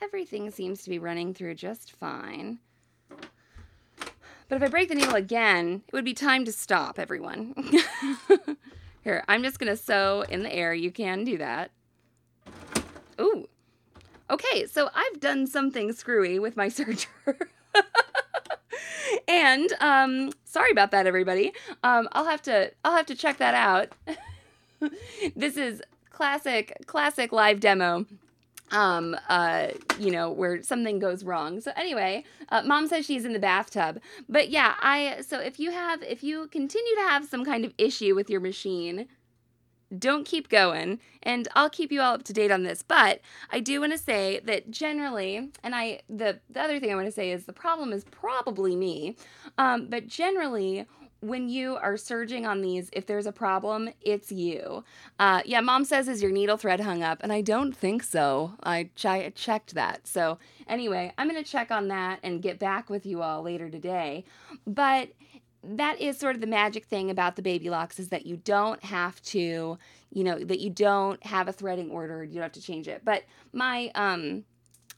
everything 0.00 0.50
seems 0.50 0.82
to 0.82 0.90
be 0.90 0.98
running 0.98 1.34
through 1.34 1.54
just 1.54 1.92
fine. 1.92 2.58
But 4.48 4.56
if 4.56 4.62
I 4.62 4.68
break 4.68 4.88
the 4.88 4.94
needle 4.94 5.14
again, 5.14 5.82
it 5.86 5.92
would 5.92 6.04
be 6.04 6.14
time 6.14 6.44
to 6.44 6.52
stop, 6.52 6.98
everyone. 6.98 7.54
Here, 9.02 9.24
I'm 9.28 9.42
just 9.42 9.58
to 9.70 9.76
sew 9.76 10.24
in 10.28 10.42
the 10.42 10.54
air. 10.54 10.74
You 10.74 10.90
can 10.90 11.24
do 11.24 11.38
that. 11.38 11.70
Ooh. 13.20 13.48
Okay, 14.30 14.66
so 14.66 14.90
I've 14.94 15.20
done 15.20 15.46
something 15.46 15.92
screwy 15.92 16.38
with 16.38 16.56
my 16.56 16.66
serger. 16.68 17.06
and 19.28 19.72
um, 19.80 20.32
sorry 20.44 20.70
about 20.70 20.90
that, 20.90 21.06
everybody. 21.06 21.52
Um, 21.82 22.08
I'll 22.12 22.26
have 22.26 22.42
to 22.42 22.72
I'll 22.84 22.96
have 22.96 23.06
to 23.06 23.14
check 23.14 23.38
that 23.38 23.54
out. 23.54 23.92
this 25.36 25.56
is 25.56 25.82
classic 26.14 26.72
classic 26.86 27.32
live 27.32 27.58
demo 27.58 28.06
um 28.70 29.16
uh 29.28 29.66
you 29.98 30.10
know 30.12 30.30
where 30.30 30.62
something 30.62 30.98
goes 31.00 31.24
wrong. 31.24 31.60
So 31.60 31.72
anyway 31.76 32.24
uh, 32.50 32.62
mom 32.62 32.86
says 32.86 33.04
she's 33.04 33.24
in 33.24 33.32
the 33.32 33.40
bathtub. 33.40 34.00
But 34.28 34.48
yeah 34.48 34.74
i 34.80 35.22
so 35.26 35.40
if 35.40 35.58
you 35.58 35.72
have 35.72 36.02
if 36.04 36.22
you 36.22 36.46
continue 36.46 36.94
to 36.94 37.02
have 37.02 37.26
some 37.26 37.44
kind 37.44 37.64
of 37.64 37.74
issue 37.78 38.14
with 38.14 38.30
your 38.30 38.40
machine 38.40 39.06
don't 39.96 40.24
keep 40.24 40.48
going. 40.48 41.00
And 41.22 41.48
i'll 41.56 41.70
keep 41.70 41.90
you 41.90 42.00
all 42.00 42.14
up 42.14 42.22
to 42.24 42.32
date 42.32 42.52
on 42.52 42.62
this. 42.62 42.82
But 42.82 43.20
i 43.50 43.58
do 43.58 43.80
want 43.80 43.92
to 43.92 43.98
say 43.98 44.40
that 44.44 44.70
generally 44.70 45.50
and 45.64 45.74
i 45.74 46.00
the 46.08 46.38
the 46.48 46.60
other 46.60 46.78
thing 46.78 46.92
i 46.92 46.94
want 46.94 47.08
to 47.08 47.12
say 47.20 47.32
is 47.32 47.44
the 47.44 47.52
problem 47.52 47.92
is 47.92 48.04
probably 48.04 48.76
me 48.76 49.16
um, 49.58 49.88
but 49.88 50.06
generally 50.06 50.86
when 51.24 51.48
you 51.48 51.76
are 51.76 51.96
serging 51.96 52.44
on 52.44 52.60
these, 52.60 52.90
if 52.92 53.06
there's 53.06 53.24
a 53.24 53.32
problem, 53.32 53.88
it's 54.02 54.30
you. 54.30 54.84
Uh, 55.18 55.40
yeah, 55.46 55.60
mom 55.60 55.84
says, 55.84 56.06
is 56.06 56.22
your 56.22 56.30
needle 56.30 56.58
thread 56.58 56.80
hung 56.80 57.02
up? 57.02 57.18
And 57.22 57.32
I 57.32 57.40
don't 57.40 57.74
think 57.74 58.02
so. 58.02 58.52
I 58.62 58.90
ch- 58.94 59.34
checked 59.34 59.74
that. 59.74 60.06
So, 60.06 60.38
anyway, 60.68 61.12
I'm 61.16 61.28
going 61.28 61.42
to 61.42 61.50
check 61.50 61.70
on 61.70 61.88
that 61.88 62.20
and 62.22 62.42
get 62.42 62.58
back 62.58 62.90
with 62.90 63.06
you 63.06 63.22
all 63.22 63.42
later 63.42 63.70
today. 63.70 64.24
But 64.66 65.12
that 65.62 65.98
is 65.98 66.18
sort 66.18 66.34
of 66.34 66.42
the 66.42 66.46
magic 66.46 66.84
thing 66.84 67.10
about 67.10 67.36
the 67.36 67.42
baby 67.42 67.70
locks 67.70 67.98
is 67.98 68.10
that 68.10 68.26
you 68.26 68.36
don't 68.36 68.84
have 68.84 69.20
to, 69.22 69.78
you 70.12 70.24
know, 70.24 70.38
that 70.38 70.60
you 70.60 70.68
don't 70.68 71.24
have 71.24 71.48
a 71.48 71.52
threading 71.52 71.90
order. 71.90 72.22
You 72.22 72.34
don't 72.34 72.42
have 72.42 72.52
to 72.52 72.62
change 72.62 72.86
it. 72.86 73.00
But 73.02 73.24
my, 73.54 73.90
um, 73.94 74.44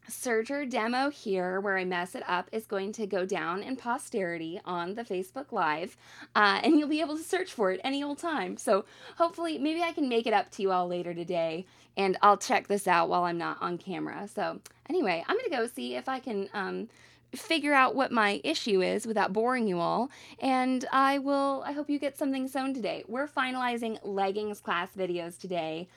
Serger 0.09 0.69
demo 0.69 1.11
here, 1.11 1.61
where 1.61 1.77
I 1.77 1.85
mess 1.85 2.15
it 2.15 2.23
up, 2.29 2.49
is 2.53 2.67
going 2.67 2.93
to 2.93 3.07
go 3.07 3.27
down 3.27 3.63
in 3.63 3.77
posterity 3.77 4.61
on 4.65 4.95
the 4.95 5.05
Facebook 5.05 5.53
Live, 5.53 5.97
uh, 6.35 6.61
and 6.63 6.79
you'll 6.79 6.89
be 6.89 7.01
able 7.01 7.17
to 7.17 7.23
search 7.23 7.53
for 7.53 7.73
it 7.73 7.81
any 7.83 8.03
old 8.03 8.19
time. 8.19 8.57
So 8.57 8.85
hopefully, 9.19 9.59
maybe 9.59 9.83
I 9.83 9.93
can 9.93 10.09
make 10.09 10.27
it 10.27 10.33
up 10.33 10.51
to 10.53 10.63
you 10.63 10.71
all 10.71 10.87
later 10.87 11.15
today, 11.15 11.67
and 11.97 12.17
I'll 12.23 12.37
check 12.37 12.69
this 12.69 12.87
out 12.87 13.09
while 13.09 13.25
I'm 13.25 13.39
not 13.39 13.61
on 13.61 13.79
camera. 13.79 14.29
So 14.33 14.61
anyway, 14.89 15.25
I'm 15.27 15.37
gonna 15.37 15.63
go 15.63 15.67
see 15.67 15.97
if 15.97 16.09
I 16.09 16.21
can 16.21 16.49
um, 16.55 16.89
figure 17.35 17.75
out 17.75 17.95
what 17.95 18.13
my 18.13 18.41
issue 18.45 18.83
is 18.83 19.07
without 19.07 19.33
boring 19.33 19.67
you 19.67 19.81
all, 19.81 20.11
and 20.41 20.85
I 20.93 21.19
will. 21.19 21.63
I 21.67 21.73
hope 21.73 21.91
you 21.91 21.99
get 21.99 22.17
something 22.17 22.49
sewn 22.49 22.75
today. 22.75 23.05
We're 23.09 23.29
finalizing 23.29 23.99
leggings 24.03 24.61
class 24.61 24.91
videos 24.97 25.39
today. 25.39 25.89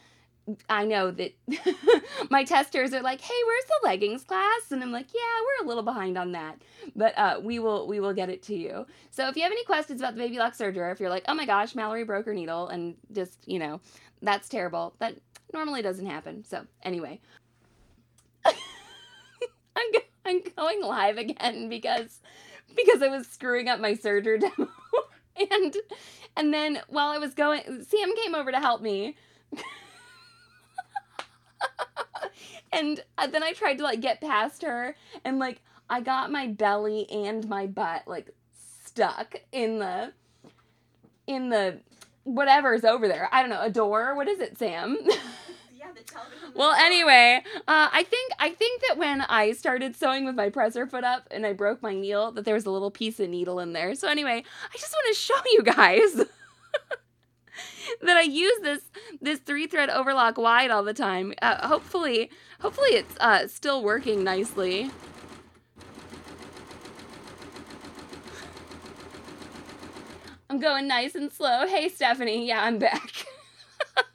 I 0.70 0.86
know 0.86 1.12
that 1.12 1.34
my 2.30 2.44
testers 2.44 2.94
are 2.94 3.02
like, 3.02 3.22
"Hey, 3.22 3.34
where's 3.46 3.66
the 3.66 3.88
leggings 3.88 4.24
class?" 4.24 4.72
And 4.72 4.82
I'm 4.82 4.92
like, 4.92 5.08
"Yeah, 5.14 5.22
we're 5.46 5.66
a 5.66 5.68
little 5.68 5.84
behind 5.84 6.18
on 6.18 6.32
that, 6.34 6.62
but 6.96 7.18
uh, 7.18 7.40
we 7.42 7.60
will 7.60 7.88
we 7.88 8.00
will 8.00 8.14
get 8.14 8.30
it 8.30 8.44
to 8.44 8.56
you." 8.56 8.86
So 9.12 9.28
if 9.28 9.36
you 9.36 9.44
have 9.44 9.52
any 9.52 9.64
questions 9.66 10.02
about 10.02 10.16
the 10.16 10.22
baby 10.22 10.38
lock 10.38 10.54
serger, 10.54 10.92
if 10.92 11.00
you're 11.00 11.10
like, 11.10 11.26
"Oh 11.28 11.34
my 11.34 11.46
gosh, 11.46 11.76
Mallory 11.76 12.04
broke 12.04 12.26
her 12.26 12.34
needle," 12.34 12.68
and 12.68 12.96
just 13.12 13.48
you 13.48 13.60
know, 13.60 13.82
that's 14.22 14.50
terrible. 14.50 14.94
That 15.00 15.16
normally 15.54 15.82
doesn't 15.82 16.06
happen. 16.06 16.44
So 16.44 16.66
anyway, 16.84 17.20
I'm 18.46 18.54
I'm 20.26 20.42
going 20.56 20.82
live 20.82 21.18
again 21.18 21.70
because 21.70 22.20
because 22.76 23.02
I 23.02 23.08
was 23.08 23.28
screwing 23.28 23.68
up 23.68 23.80
my 23.80 23.94
serger 23.94 24.40
demo 24.58 24.70
and 25.52 25.76
and 26.36 26.54
then 26.54 26.82
while 26.88 27.10
I 27.10 27.18
was 27.18 27.34
going, 27.34 27.62
Sam 27.84 28.16
came 28.24 28.36
over 28.36 28.52
to 28.52 28.60
help 28.60 28.82
me. 28.82 29.16
And 32.72 33.04
uh, 33.18 33.28
then 33.28 33.44
I 33.44 33.54
tried 33.54 33.78
to 33.80 33.84
like 33.84 34.02
get 34.02 34.22
past 34.22 34.64
her 34.64 34.96
and 35.24 35.40
like 35.40 35.62
I 35.90 36.02
got 36.02 36.32
my 36.32 36.48
belly 36.48 37.10
and 37.10 37.48
my 37.50 37.68
butt 37.68 38.04
like 38.08 38.30
stuck 38.86 39.36
in 39.52 39.80
the 39.80 40.14
in 41.28 41.50
the 41.50 41.80
whatever's 42.24 42.84
over 42.84 43.08
there. 43.08 43.30
I 43.32 43.42
don't 43.42 43.50
know, 43.50 43.62
a 43.62 43.70
door. 43.70 44.16
What 44.16 44.28
is 44.28 44.40
it, 44.40 44.58
Sam? 44.58 44.98
Yeah, 45.80 45.94
the 45.96 46.04
television. 46.04 46.52
well, 46.56 46.74
anyway, 46.74 47.42
uh, 47.66 47.88
I 47.94 48.04
think 48.04 48.34
I 48.38 48.50
think 48.50 48.82
that 48.90 48.98
when 48.98 49.22
I 49.22 49.54
started 49.54 49.96
sewing 49.96 50.26
with 50.26 50.36
my 50.36 50.50
presser 50.50 50.86
foot 50.86 51.06
up 51.06 51.26
and 51.32 51.46
I 51.46 51.54
broke 51.54 51.82
my 51.82 51.94
needle, 51.94 52.34
that 52.34 52.44
there 52.44 52.54
was 52.54 52.66
a 52.66 52.70
little 52.70 52.92
piece 52.92 53.18
of 53.22 53.30
needle 53.30 53.60
in 53.62 53.72
there. 53.72 53.96
So 53.96 54.10
anyway, 54.10 54.44
I 54.44 54.78
just 54.78 54.92
want 54.92 55.16
to 55.16 55.22
show 55.22 55.36
you 55.54 55.64
guys 55.64 56.16
that 58.02 58.18
I 58.18 58.24
use 58.24 58.60
this 58.62 58.82
this 59.22 59.40
three 59.40 59.68
thread 59.68 59.90
overlock 59.90 60.38
wide 60.38 60.70
all 60.70 60.84
the 60.84 60.94
time. 60.94 61.34
Uh, 61.42 61.66
hopefully, 61.66 62.30
hopefully 62.60 62.89
it's 62.91 63.15
uh, 63.19 63.48
still 63.48 63.84
working 63.84 64.24
nicely. 64.24 64.91
I'm 70.50 70.60
going 70.60 70.88
nice 70.88 71.15
and 71.15 71.32
slow. 71.32 71.67
Hey, 71.67 71.89
Stephanie. 71.89 72.48
Yeah, 72.48 72.63
I'm 72.63 72.80
back. 72.80 73.26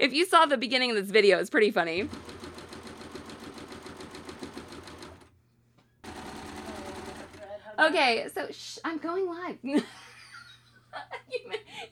if 0.00 0.12
you 0.12 0.26
saw 0.26 0.44
the 0.44 0.58
beginning 0.58 0.90
of 0.90 0.96
this 0.96 1.10
video, 1.10 1.38
it's 1.38 1.50
pretty 1.50 1.70
funny. 1.70 2.08
Okay, 7.78 8.26
so 8.34 8.48
shh, 8.50 8.78
I'm 8.84 8.98
going 8.98 9.26
live. 9.26 9.56
you, 9.62 9.82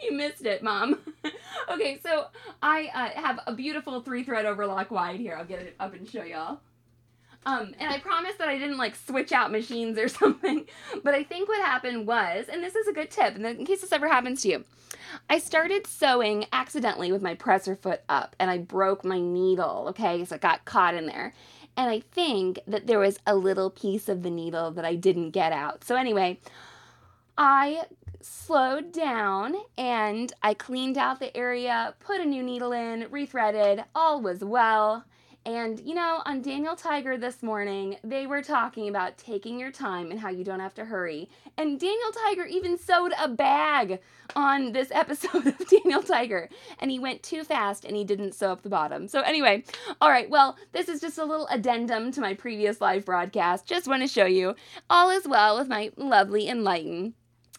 you 0.02 0.12
missed 0.12 0.44
it, 0.44 0.62
Mom. 0.62 0.98
okay, 1.72 1.98
so 2.02 2.26
I 2.62 2.90
uh, 2.94 3.20
have 3.20 3.40
a 3.46 3.54
beautiful 3.54 4.00
three 4.00 4.24
thread 4.24 4.46
overlock 4.46 4.90
wide 4.90 5.20
here. 5.20 5.36
I'll 5.36 5.44
get 5.44 5.60
it 5.60 5.76
up 5.80 5.94
and 5.94 6.08
show 6.08 6.22
y'all. 6.22 6.60
Um, 7.44 7.74
and 7.78 7.92
I 7.92 8.00
promise 8.00 8.34
that 8.38 8.48
I 8.48 8.58
didn't 8.58 8.76
like 8.76 8.96
switch 8.96 9.30
out 9.32 9.52
machines 9.52 9.98
or 9.98 10.08
something. 10.08 10.66
But 11.02 11.14
I 11.14 11.22
think 11.22 11.48
what 11.48 11.64
happened 11.64 12.06
was, 12.06 12.46
and 12.50 12.62
this 12.62 12.74
is 12.74 12.88
a 12.88 12.92
good 12.92 13.10
tip, 13.10 13.36
and 13.36 13.46
in 13.46 13.64
case 13.64 13.80
this 13.80 13.92
ever 13.92 14.08
happens 14.08 14.42
to 14.42 14.48
you, 14.48 14.64
I 15.30 15.38
started 15.38 15.86
sewing 15.86 16.46
accidentally 16.52 17.12
with 17.12 17.22
my 17.22 17.34
presser 17.34 17.76
foot 17.76 18.02
up, 18.08 18.34
and 18.38 18.50
I 18.50 18.58
broke 18.58 19.04
my 19.04 19.20
needle. 19.20 19.86
Okay, 19.90 20.24
so 20.24 20.34
it 20.34 20.40
got 20.40 20.64
caught 20.64 20.94
in 20.94 21.06
there. 21.06 21.32
And 21.76 21.90
I 21.90 22.00
think 22.00 22.58
that 22.66 22.86
there 22.86 22.98
was 22.98 23.18
a 23.26 23.36
little 23.36 23.70
piece 23.70 24.08
of 24.08 24.22
the 24.22 24.30
needle 24.30 24.70
that 24.72 24.84
I 24.84 24.94
didn't 24.94 25.30
get 25.30 25.52
out. 25.52 25.84
So 25.84 25.94
anyway, 25.94 26.40
I 27.36 27.82
slowed 28.22 28.92
down 28.92 29.54
and 29.76 30.32
I 30.42 30.54
cleaned 30.54 30.98
out 30.98 31.20
the 31.20 31.36
area, 31.36 31.94
put 32.00 32.20
a 32.20 32.24
new 32.24 32.42
needle 32.42 32.72
in, 32.72 33.04
rethreaded, 33.04 33.84
all 33.94 34.20
was 34.20 34.44
well. 34.44 35.04
And 35.46 35.78
you 35.86 35.94
know, 35.94 36.22
on 36.26 36.42
Daniel 36.42 36.74
Tiger 36.74 37.16
this 37.16 37.40
morning, 37.40 37.98
they 38.02 38.26
were 38.26 38.42
talking 38.42 38.88
about 38.88 39.16
taking 39.16 39.60
your 39.60 39.70
time 39.70 40.10
and 40.10 40.18
how 40.18 40.28
you 40.28 40.42
don't 40.42 40.58
have 40.58 40.74
to 40.74 40.84
hurry. 40.84 41.28
And 41.56 41.78
Daniel 41.78 42.10
Tiger 42.24 42.44
even 42.46 42.76
sewed 42.76 43.12
a 43.16 43.28
bag 43.28 44.00
on 44.34 44.72
this 44.72 44.90
episode 44.94 45.46
of 45.46 45.68
Daniel 45.68 46.02
Tiger. 46.02 46.48
And 46.80 46.90
he 46.90 46.98
went 46.98 47.22
too 47.22 47.44
fast 47.44 47.84
and 47.84 47.96
he 47.96 48.02
didn't 48.02 48.34
sew 48.34 48.50
up 48.50 48.62
the 48.62 48.68
bottom. 48.68 49.06
So, 49.06 49.20
anyway, 49.20 49.62
all 50.00 50.10
right, 50.10 50.28
well, 50.28 50.56
this 50.72 50.88
is 50.88 51.00
just 51.00 51.16
a 51.16 51.24
little 51.24 51.46
addendum 51.46 52.10
to 52.10 52.20
my 52.20 52.34
previous 52.34 52.80
live 52.80 53.04
broadcast. 53.04 53.66
Just 53.66 53.86
want 53.86 54.02
to 54.02 54.08
show 54.08 54.26
you 54.26 54.56
all 54.90 55.10
is 55.10 55.28
well 55.28 55.56
with 55.56 55.68
my 55.68 55.92
lovely 55.96 56.48
Enlighten. 56.48 57.14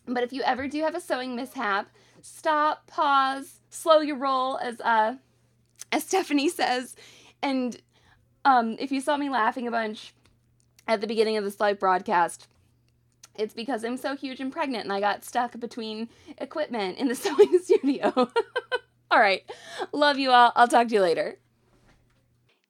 But 0.08 0.24
if 0.24 0.32
you 0.32 0.42
ever 0.44 0.68
do 0.68 0.82
have 0.82 0.96
a 0.96 1.02
sewing 1.02 1.36
mishap, 1.36 1.90
stop, 2.22 2.88
pause, 2.88 3.60
slow 3.70 4.00
your 4.00 4.18
roll, 4.18 4.58
as 4.58 4.80
uh, 4.82 5.16
as 5.92 6.04
Stephanie 6.04 6.50
says. 6.50 6.96
And 7.42 7.82
um, 8.46 8.78
if 8.80 8.92
you 8.92 9.02
saw 9.02 9.18
me 9.18 9.30
laughing 9.30 9.68
a 9.68 9.72
bunch 9.72 10.14
at 10.88 11.02
the 11.02 11.08
beginning 11.08 11.38
of 11.38 11.44
this 11.44 11.60
live 11.60 11.80
broadcast, 11.80 12.48
it's 13.36 13.54
because 13.54 13.84
I'm 13.84 13.98
so 13.98 14.16
huge 14.16 14.40
and 14.40 14.52
pregnant 14.52 14.86
and 14.86 14.94
I 14.94 15.00
got 15.00 15.24
stuck 15.24 15.60
between 15.60 16.10
equipment 16.38 16.98
in 16.98 17.08
the 17.08 17.16
sewing 17.16 17.60
studio. 17.60 18.12
all 19.12 19.20
right. 19.20 19.44
Love 19.92 20.18
you 20.18 20.32
all. 20.32 20.52
I'll 20.56 20.68
talk 20.68 20.88
to 20.88 20.94
you 20.94 21.02
later. 21.02 21.38